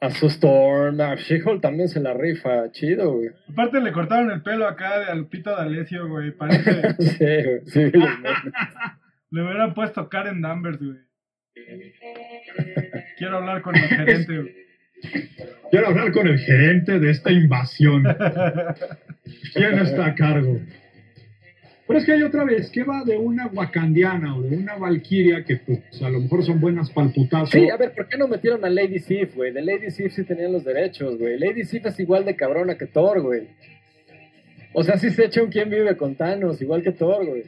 [0.00, 1.00] a su Storm.
[1.00, 3.28] A She-Hulk también se la rifa, chido, güey.
[3.50, 6.32] Aparte le cortaron el pelo acá de al pito de Alessio, güey.
[6.32, 6.94] Parece.
[6.98, 7.80] Sí, güey, sí,
[9.30, 10.98] le hubieran puesto Karen Danvers, güey.
[13.18, 14.66] Quiero hablar con el gerente.
[15.70, 18.04] Quiero hablar con el gerente de esta invasión.
[19.54, 20.58] ¿Quién está a cargo?
[21.86, 25.44] Pero es que hay otra vez, ¿qué va de una wakandiana o de una valquiria
[25.44, 27.46] que pues, a lo mejor son buenas putazo?
[27.46, 29.52] Sí, a ver, ¿por qué no metieron a Lady Sif, güey?
[29.52, 31.38] De Lady Sif sí tenían los derechos, güey.
[31.38, 33.48] Lady Sif es igual de cabrona que Thor, güey.
[34.72, 37.42] O sea, sí se echa un quien vive con Thanos, igual que Thor, güey.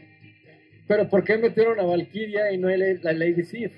[0.86, 3.72] Pero ¿por qué metieron a Valkyria y no a la Lady Sif?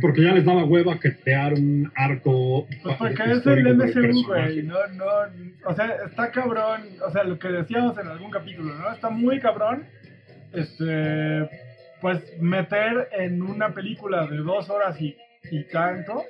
[0.00, 2.66] Porque ya les daba hueva que crear un arco.
[2.82, 4.62] Pues porque es el MCU, güey.
[4.62, 5.04] No, no,
[5.66, 6.82] o sea, está cabrón.
[7.06, 8.92] O sea, lo que decíamos en algún capítulo, ¿no?
[8.92, 9.84] Está muy cabrón.
[10.52, 11.48] Este,
[12.00, 15.16] pues meter en una película de dos horas y,
[15.50, 16.22] y tanto,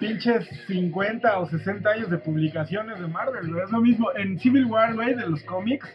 [0.00, 3.64] pinches 50 o 60 años de publicaciones de Marvel, güey.
[3.64, 4.10] Es lo mismo.
[4.16, 5.88] En Civil War, güey, de los cómics,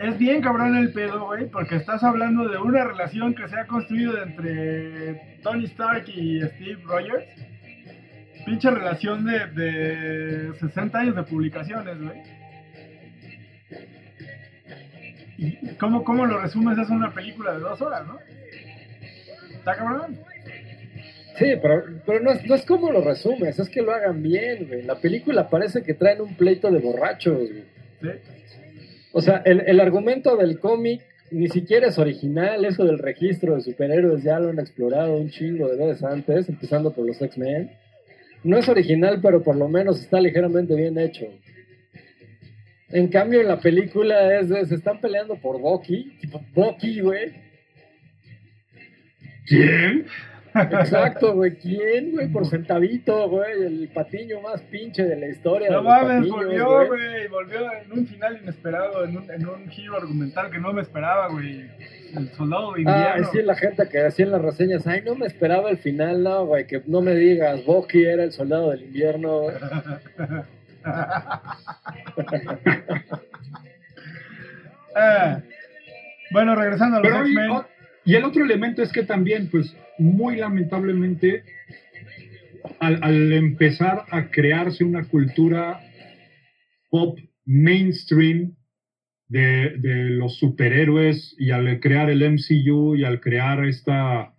[0.00, 3.66] es bien cabrón el pedo, güey, porque estás hablando de una relación que se ha
[3.66, 7.26] construido entre Tony Stark y Steve Rogers.
[8.46, 12.22] Pinche relación de, de 60 años de publicaciones, güey.
[15.36, 16.78] ¿Y cómo, cómo lo resumes?
[16.78, 18.18] Es una película de dos horas, ¿no?
[19.52, 20.18] Está cabrón.
[21.38, 24.66] Sí, pero, pero no, es, no es como lo resumes, es que lo hagan bien,
[24.66, 24.82] güey.
[24.82, 27.64] La película parece que traen un pleito de borrachos, güey.
[28.00, 28.39] ¿sí?
[29.12, 33.60] O sea, el, el argumento del cómic ni siquiera es original, eso del registro de
[33.62, 37.70] superhéroes ya lo han explorado un chingo de veces antes, empezando por los X-Men.
[38.42, 41.26] No es original, pero por lo menos está ligeramente bien hecho.
[42.88, 46.18] En cambio, en la película es de- se están peleando por Bucky,
[46.54, 47.32] Bucky, güey.
[49.46, 50.06] ¿Quién?
[50.54, 51.54] Exacto, güey.
[51.56, 52.28] ¿Quién, güey?
[52.28, 53.62] Por centavito, güey.
[53.62, 55.70] El patiño más pinche de la historia.
[55.70, 57.28] No mames, patiños, volvió, güey.
[57.28, 61.28] Volvió en un final inesperado, en un, en un giro argumental que no me esperaba,
[61.28, 61.70] güey.
[62.16, 63.30] El soldado de Ah, invierno.
[63.32, 66.44] sí, la gente que hacía en las reseñas, ay, no me esperaba el final, no,
[66.46, 69.42] güey, que no me digas, Bucky era el soldado del invierno.
[69.42, 69.54] güey.
[74.94, 75.40] Ah,
[76.32, 77.50] bueno, regresando a los X-Men.
[77.50, 77.66] o-
[78.04, 81.44] y el otro elemento es que también, pues, muy lamentablemente,
[82.78, 85.80] al, al empezar a crearse una cultura
[86.90, 88.56] pop mainstream
[89.28, 94.34] de, de los superhéroes y al crear el MCU y al crear esta,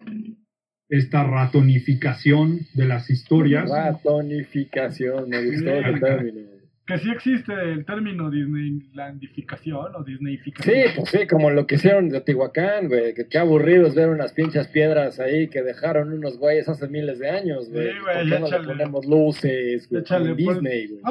[0.89, 6.51] esta ratonificación de las historias, Ratonificación, me gustó ese término.
[6.86, 10.76] Que sí existe el término Disneylandificación o Sí, Disneyficación.
[10.95, 14.34] pues sí, como lo que hicieron de Teotihuacán, güey, que qué aburrido es ver unas
[14.34, 17.88] pinches piedras ahí que dejaron unos güeyes hace miles de años, güey.
[17.91, 20.56] Sí, güey, ¿Por qué no le ponemos luces, güey, Échale, como en pues.
[20.62, 21.02] Disney, güey?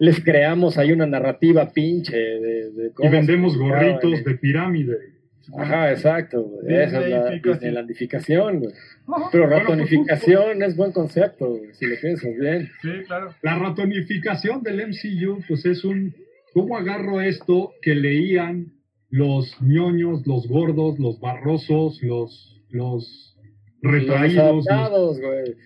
[0.00, 4.22] Les creamos ahí una narrativa pinche de, de y vendemos gorritos güey.
[4.22, 4.98] de pirámide.
[5.56, 6.74] Ajá, exacto, güey.
[6.82, 7.30] Esa es la.
[7.30, 8.72] Disneylandificación, güey.
[9.06, 9.28] Ajá.
[9.32, 12.68] Pero pues, ratonificación es buen concepto, güey, si lo piensas bien.
[12.82, 13.34] Sí, claro.
[13.42, 16.14] La ratonificación del MCU, pues es un,
[16.52, 18.72] ¿cómo agarro esto que leían
[19.10, 23.36] los ñoños, los gordos, los barrosos, los, los
[23.80, 24.34] Los retraídos?
[24.56, 25.56] los- adaptados, güey.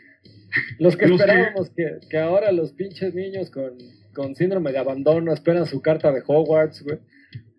[0.78, 3.72] Los que Los que- esperábamos que, que ahora los pinches niños con,
[4.14, 6.98] con síndrome de abandono esperan su carta de Hogwarts, güey.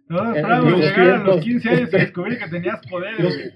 [0.09, 1.43] Nosotros Eh, esperábamos los llegar a los tiempos.
[1.43, 3.53] 15 años y descubrir que tenías poderes.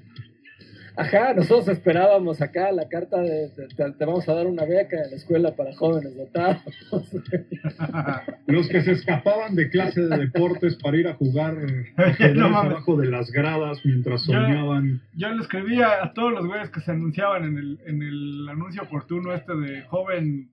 [0.99, 4.97] Ajá, nosotros esperábamos acá la carta de, de- te, te vamos a dar una beca
[5.03, 6.57] en la escuela para jóvenes dotados.
[8.47, 11.55] Los que se escapaban de clase de deportes para ir a jugar
[12.35, 15.01] No abajo de las gradas mientras soñaban.
[15.13, 18.81] Yo le escribía a todos los güeyes que se anunciaban en el, en el anuncio
[18.81, 20.49] oportuno este de joven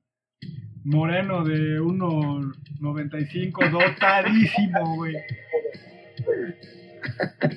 [0.85, 5.17] moreno de 1.95, dotadísimo, güey.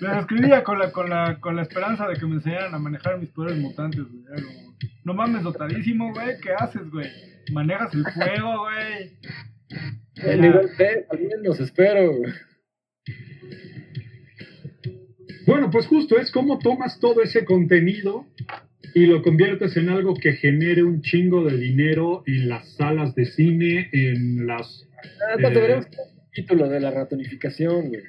[0.01, 3.19] Les escribía con la, con, la, con la esperanza de que me enseñaran a manejar
[3.19, 4.23] mis poderes mutantes, güey.
[5.03, 6.39] No mames, dotadísimo, güey.
[6.41, 7.09] ¿Qué haces, güey?
[7.51, 9.17] Manejas el fuego, güey.
[10.15, 12.33] El nivel B, también los espero, güey.
[15.45, 18.25] Bueno, pues justo es cómo tomas todo ese contenido
[18.93, 23.25] y lo conviertes en algo que genere un chingo de dinero en las salas de
[23.25, 24.87] cine, en las...
[25.03, 25.45] Ah, Eh.
[25.45, 25.85] hacer un
[26.33, 28.01] título de la ratonificación, güey.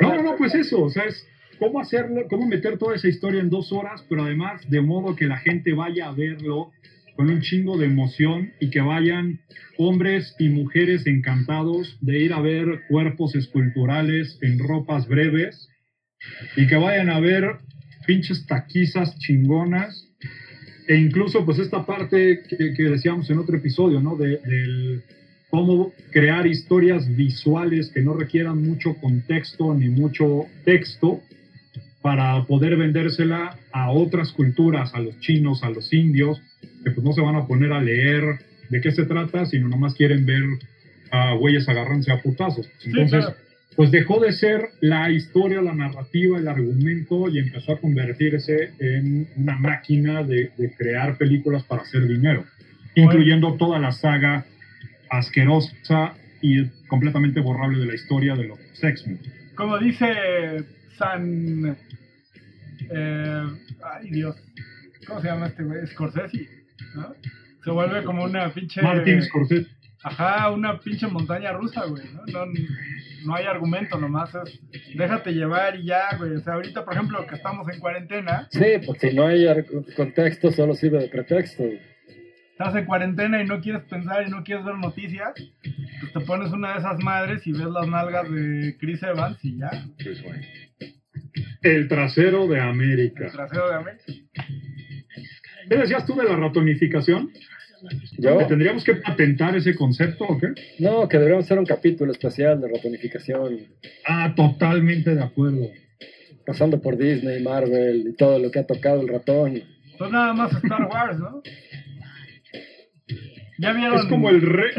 [0.00, 1.26] No, no, no, pues eso, o sea, es
[1.58, 5.26] cómo hacerlo, cómo meter toda esa historia en dos horas, pero además de modo que
[5.26, 6.72] la gente vaya a verlo
[7.14, 9.40] con un chingo de emoción y que vayan
[9.78, 15.70] hombres y mujeres encantados de ir a ver cuerpos esculturales en ropas breves
[16.56, 17.58] y que vayan a ver
[18.06, 20.08] pinches taquizas chingonas
[20.88, 24.16] e incluso pues esta parte que, que decíamos en otro episodio, ¿no?
[24.16, 25.02] De, del
[25.50, 31.22] cómo crear historias visuales que no requieran mucho contexto ni mucho texto
[32.02, 36.40] para poder vendérsela a otras culturas, a los chinos, a los indios,
[36.84, 38.38] que pues no se van a poner a leer
[38.68, 40.44] de qué se trata, sino nomás quieren ver
[41.10, 42.68] a güeyes agarrándose a putazos.
[42.84, 43.45] Entonces, claro.
[43.76, 49.28] Pues dejó de ser la historia, la narrativa, el argumento y empezó a convertirse en
[49.36, 52.44] una máquina de, de crear películas para hacer dinero,
[52.94, 54.46] incluyendo toda la saga
[55.10, 59.20] asquerosa y completamente borrable de la historia de los X-Men.
[59.54, 60.06] Como dice
[60.96, 61.76] San.
[62.90, 63.46] eh,
[63.82, 64.36] ay, Dios.
[65.06, 65.86] ¿Cómo se llama este güey?
[65.86, 66.48] Scorsese.
[66.94, 67.14] ¿no?
[67.64, 68.82] Se vuelve como una pinche.
[68.82, 69.68] Martin Scorsese.
[70.02, 72.02] Ajá, una pinche montaña rusa, güey.
[72.14, 72.22] ¿no?
[72.26, 72.52] No,
[73.24, 74.60] no hay argumento, nomás es.
[74.96, 76.32] Déjate llevar y ya, güey.
[76.36, 79.46] O sea, ahorita, por ejemplo, que estamos en cuarentena, Sí, pues si no hay
[79.96, 81.64] contexto, solo sirve de pretexto.
[81.64, 81.80] güey.
[82.52, 85.32] estás en cuarentena y no quieres pensar y no quieres ver noticias,
[86.00, 89.58] pues te pones una de esas madres y ves las nalgas de Chris Evans y
[89.58, 89.70] ya.
[91.62, 93.28] El trasero de El América.
[93.32, 94.04] trasero de América.
[95.68, 97.30] ¿Qué decías tú de la ratonificación?
[98.18, 100.48] Yo, ¿Que tendríamos que patentar ese concepto o qué?
[100.78, 103.58] no, que deberíamos hacer un capítulo especial de ratonificación,
[104.06, 105.68] Ah, totalmente de acuerdo.
[106.46, 109.62] pasando por Disney, Marvel y todo lo que ha tocado el ratón.
[109.98, 111.42] Pues nada más Star Wars, ¿no?
[113.58, 114.70] Ya vieron Es como el rey.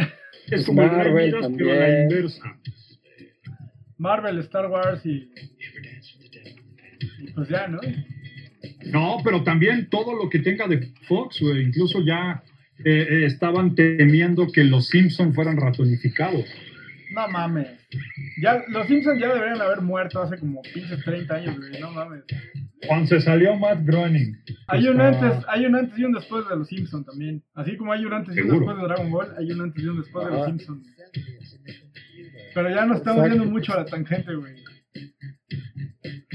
[0.50, 2.02] Es como el rey Marvel Midas, pero a la también.
[2.04, 2.58] inversa.
[3.98, 5.32] Marvel, Star Wars y.
[7.20, 7.80] y pues ya, ¿no?
[8.86, 11.64] No, pero también todo lo que tenga de Fox, güey.
[11.64, 12.44] Incluso ya
[12.86, 16.46] eh, eh, estaban temiendo que los Simpson fueran ratonificados.
[17.12, 17.68] No mames.
[18.42, 21.80] Ya, los Simpsons ya deberían haber muerto hace como pinches 30 años, güey.
[21.82, 22.24] No mames.
[22.86, 24.36] Cuando se salió Matt Groening.
[24.68, 27.42] Hay un, antes, hay un antes y un después de los Simpsons también.
[27.56, 28.60] Así como hay un antes y un Seguro.
[28.60, 30.50] después de Dragon Ball, hay un antes y un después de los Ajá.
[30.50, 30.88] Simpsons.
[32.54, 33.36] Pero ya nos estamos Exacto.
[33.44, 34.54] yendo mucho a la tangente, güey.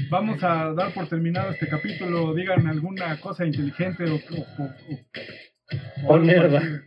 [0.09, 2.33] Vamos a dar por terminado este capítulo.
[2.33, 4.99] Digan alguna cosa inteligente o, o, o- o-
[6.03, 6.59] O algo nerda.
[6.59, 6.83] parecido.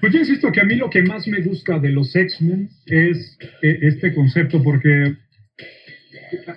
[0.00, 3.38] Pues yo insisto que a mí lo que más me gusta de los X-Men es
[3.62, 5.16] eh, este concepto, porque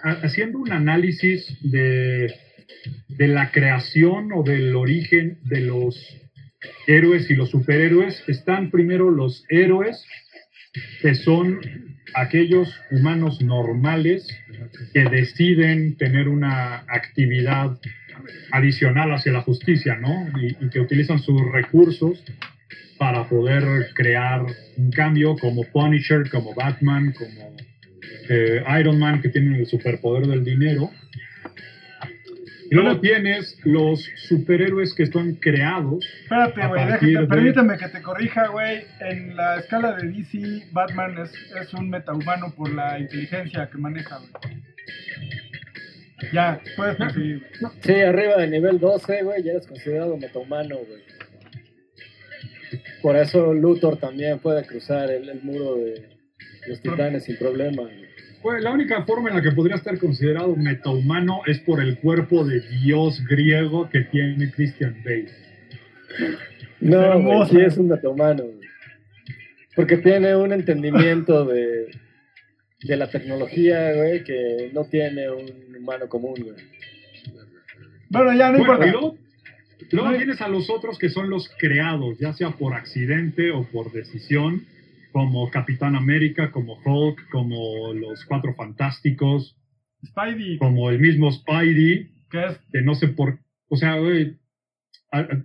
[0.03, 2.33] ha- haciendo un análisis de,
[3.07, 5.95] de la creación o del origen de los
[6.87, 10.03] héroes y los superhéroes, están primero los héroes,
[11.01, 11.59] que son
[12.13, 14.27] aquellos humanos normales
[14.93, 17.79] que deciden tener una actividad
[18.51, 20.27] adicional hacia la justicia, ¿no?
[20.41, 22.23] Y, y que utilizan sus recursos
[22.97, 24.45] para poder crear
[24.77, 27.55] un cambio como Punisher, como Batman, como
[28.29, 30.91] eh, Iron Man, que tienen el superpoder del dinero.
[32.71, 36.05] Y luego tienes los superhéroes que están creados.
[36.21, 36.85] Espérate, güey,
[37.15, 38.83] de- permíteme que te corrija, güey.
[38.99, 44.19] En la escala de DC, Batman es, es un metahumano por la inteligencia que maneja,
[44.19, 44.61] güey.
[46.33, 47.45] Ya, puedes proseguir.
[47.81, 51.01] Sí, arriba de nivel 12, güey, ya eres considerado metahumano, güey.
[53.01, 56.09] Por eso Luthor también puede cruzar el, el muro de
[56.67, 57.83] los titanes sin problema.
[57.83, 58.09] güey.
[58.41, 62.45] Pues la única forma en la que podría estar considerado metahumano es por el cuerpo
[62.45, 65.29] de dios griego que tiene Christian Bale.
[66.79, 68.69] No, güey, sí es un metahumano, güey.
[69.75, 71.87] Porque tiene un entendimiento de,
[72.81, 76.55] de la tecnología, güey, que no tiene un humano común, güey.
[78.09, 79.17] Bueno, ya, no Bueno, importa.
[79.91, 83.91] luego, tienes a los otros que son los creados, ya sea por accidente o por
[83.91, 84.65] decisión,
[85.11, 89.55] como Capitán América, como Hulk, como los Cuatro Fantásticos,
[90.05, 93.39] Spidey, como el mismo Spidey, que es que no sé por...
[93.67, 94.37] O sea, güey,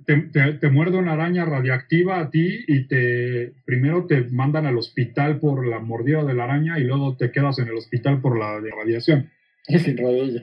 [0.07, 4.77] te, te- te muerde una araña radiactiva a ti y te primero te mandan al
[4.77, 8.39] hospital por la mordida de la araña y luego te quedas en el hospital por
[8.39, 9.31] la de radiación.
[9.69, 10.43] Y sin rodilla.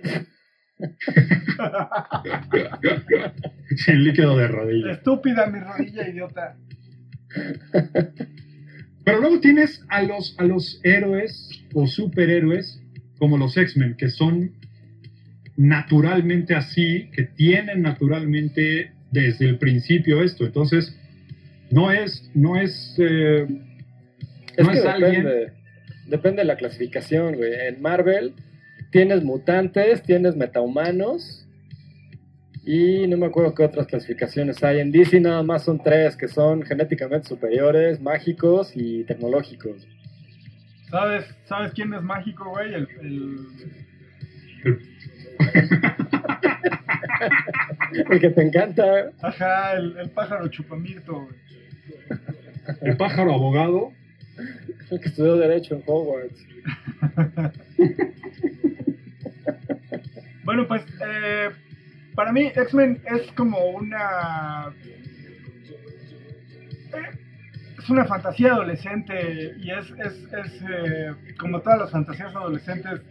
[3.77, 4.91] Sin líquido de rodilla.
[4.93, 6.57] estúpida mi rodilla, idiota.
[9.03, 12.81] Pero luego tienes a los, a los héroes o superhéroes
[13.18, 14.52] como los X-Men, que son
[15.57, 20.45] naturalmente así, que tienen naturalmente desde el principio esto.
[20.45, 20.95] Entonces,
[21.69, 23.45] no es, no es, eh,
[24.57, 25.23] Es no que es alguien.
[25.23, 25.51] depende,
[26.07, 27.53] depende de la clasificación, güey.
[27.67, 28.33] En Marvel
[28.91, 31.47] tienes mutantes, tienes metahumanos
[32.65, 34.79] y no me acuerdo qué otras clasificaciones hay.
[34.79, 39.88] En DC nada más son tres, que son genéticamente superiores, mágicos y tecnológicos.
[40.89, 42.73] ¿Sabes, ¿Sabes quién es mágico, güey?
[42.73, 43.47] El, el-
[47.93, 51.35] El que te encanta, ajá, el, el pájaro chupamirto, güey.
[52.81, 53.91] el pájaro abogado.
[54.89, 56.45] el que estudió Derecho en Hogwarts.
[60.43, 61.49] Bueno, pues eh,
[62.15, 64.73] para mí X-Men es como una...
[66.93, 67.18] eh,
[67.77, 73.01] Es una fantasía adolescente y es, es, es eh, como todas las fantasías adolescentes,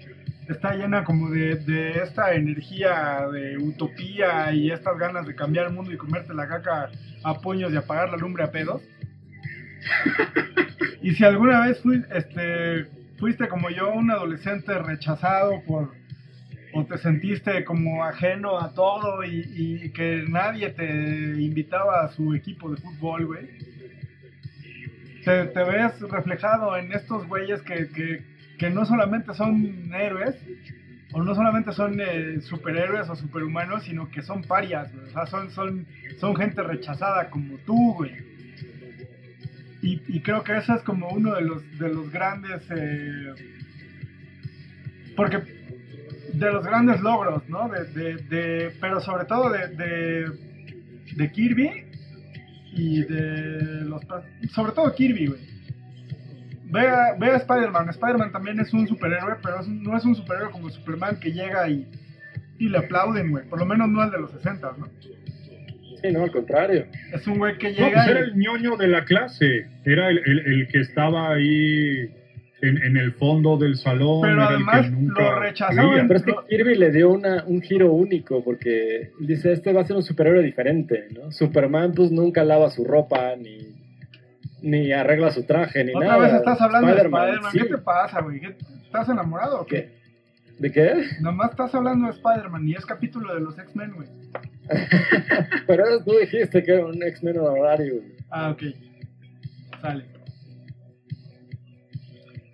[0.49, 5.73] está llena como de, de esta energía de utopía y estas ganas de cambiar el
[5.73, 6.91] mundo y comerte la caca
[7.23, 8.83] a puños y apagar la lumbre a pedos.
[11.03, 12.85] Y si alguna vez fui- este,
[13.19, 15.93] fuiste como yo, un adolescente rechazado por,
[16.75, 19.43] o te sentiste como ajeno a todo y,
[19.85, 20.85] y que nadie te
[21.41, 23.49] invitaba a su equipo de fútbol, güey.
[25.25, 28.23] Te, te ves reflejado en estos güeyes que, que,
[28.61, 30.37] que no solamente son héroes,
[31.15, 34.93] o no solamente son eh, superhéroes o superhumanos, sino que son parias.
[35.09, 35.87] O sea, son, son,
[36.19, 38.13] son gente rechazada como tú, güey.
[39.83, 42.61] Y, creo que eso es como uno de los, de los grandes...
[42.71, 43.33] eh,
[45.17, 45.39] porque
[46.35, 47.67] de los grandes logros, ¿no?
[47.71, 50.31] De, de- pero sobre todo de, de,
[51.17, 51.87] de Kirby
[52.75, 54.03] y de los...
[54.53, 55.41] Sobre todo Kirby, güey.
[56.71, 57.89] Ve a, ve a Spider-Man.
[57.91, 61.69] Spider-Man también es un superhéroe, pero es- no es un superhéroe como Superman que llega
[61.69, 61.87] y,
[62.59, 63.45] y le aplauden, güey.
[63.49, 64.89] Por lo menos no el de los 60, ¿no?
[66.03, 66.87] Sí, no, al contrario.
[67.13, 68.23] Es un güey que No, llega pues era y...
[68.25, 69.67] el ñoño de la clase.
[69.85, 72.09] Era el, el- el que estaba ahí
[72.63, 74.21] en, en el fondo del salón.
[74.23, 75.91] Pero era además nunca lo rechazaban.
[75.91, 76.05] veía.
[76.09, 79.85] Pero es que Kirby le dio una, un giro único porque dice, este va a
[79.85, 81.31] ser un superhéroe diferente, ¿no?
[81.33, 83.70] Superman pues nunca lava su ropa ni,
[84.63, 86.19] ni arregla su traje, ni Otra nada.
[86.21, 87.59] vez estás hablando de Spider-Man, sí.
[87.59, 88.41] ¿Qué te pasa, güey?
[88.41, 89.93] ¿Qué- ¿Estás enamorado o qué?
[89.95, 90.01] ¿Qué?
[90.59, 91.05] ¿De qué?
[91.21, 94.09] Nomás estás hablando de Spider-Man y es capítulo de los X-Men, güey.
[95.67, 97.95] Pero eso tú dijiste que era un X-Men honorario.
[97.97, 98.13] güey.
[98.31, 98.63] Ah, ok.
[99.81, 100.05] Sale.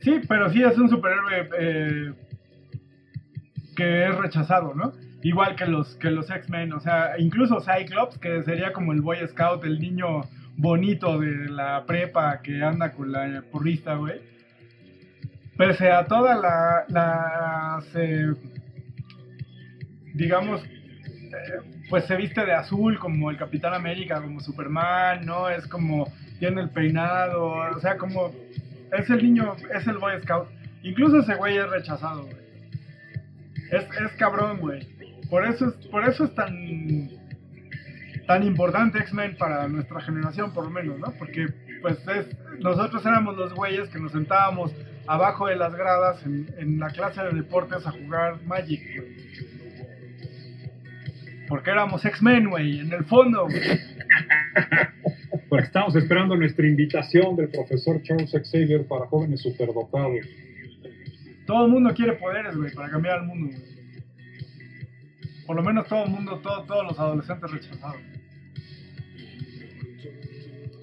[0.01, 2.13] Sí, pero sí es un superhéroe eh,
[3.75, 4.93] que es rechazado, ¿no?
[5.23, 9.19] Igual que los, que los X-Men, o sea, incluso Cyclops, que sería como el Boy
[9.27, 10.21] Scout, el niño
[10.57, 14.21] bonito de la prepa que anda con la porrista, güey.
[15.57, 18.35] Pese a todas la, las, eh,
[20.15, 25.49] digamos, eh, pues se viste de azul como el Capitán América, como Superman, ¿no?
[25.49, 28.33] Es como, tiene el peinado, o sea, como,
[28.93, 30.49] es el niño, es el Boy Scout.
[30.83, 32.37] Incluso ese güey es rechazado, güey.
[33.73, 34.87] Es, es cabrón, güey.
[35.31, 37.09] Por eso es, por eso es tan,
[38.27, 41.13] tan importante X-Men para nuestra generación, por lo menos, ¿no?
[41.19, 41.47] Porque,
[41.81, 42.27] pues, es,
[42.61, 44.73] nosotros éramos los güeyes que nos sentábamos
[45.07, 49.17] abajo de las gradas en, en la clase de deportes a jugar Magic, güey.
[51.49, 53.61] Porque éramos X-Men, güey, en el fondo, güey.
[55.49, 60.27] Porque estamos esperando nuestra invitación del profesor Charles Xavier para jóvenes superdotados.
[61.47, 63.77] Todo el mundo quiere poderes, güey, para cambiar el mundo, güey.
[65.47, 68.01] Por lo menos todo el mundo, todo- todos los adolescentes rechazados.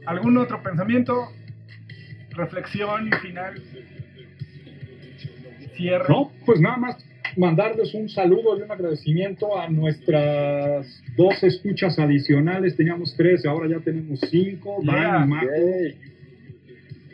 [0.06, 1.28] ¿Algún otro pensamiento?
[2.32, 3.62] Reflexión final.
[5.76, 6.06] Cierre.
[6.10, 7.06] No, pues nada más
[7.38, 12.76] mandarles un saludo y un agradecimiento a nuestras dos escuchas adicionales.
[12.76, 14.82] Teníamos tres, ahora ya tenemos cinco.
[14.84, 14.94] Yeah.
[14.94, 15.52] Dan y Marco.
[15.56, 15.98] Yay.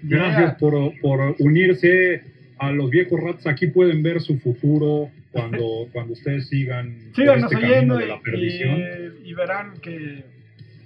[0.04, 0.58] Gracias Yeah.
[0.58, 2.24] por, por unirse
[2.58, 3.48] a los viejos rats.
[3.48, 8.80] Aquí pueden ver su futuro cuando, cuando ustedes sigan Síganos este oyendo de la perdición.
[9.26, 10.24] y- y verán que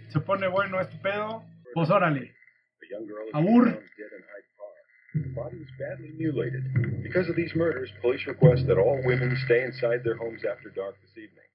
[0.10, 1.44] se pone bueno este pedo.
[1.74, 2.30] Pues órale.
[2.30, 3.64] A young girl has Abur.
[3.66, 4.86] been found dead in Hyde Park.
[5.14, 6.64] Her body was badly mutilated.
[7.04, 10.96] Because of these murders, police request that all women stay inside their homes after dark
[11.02, 11.43] this evening.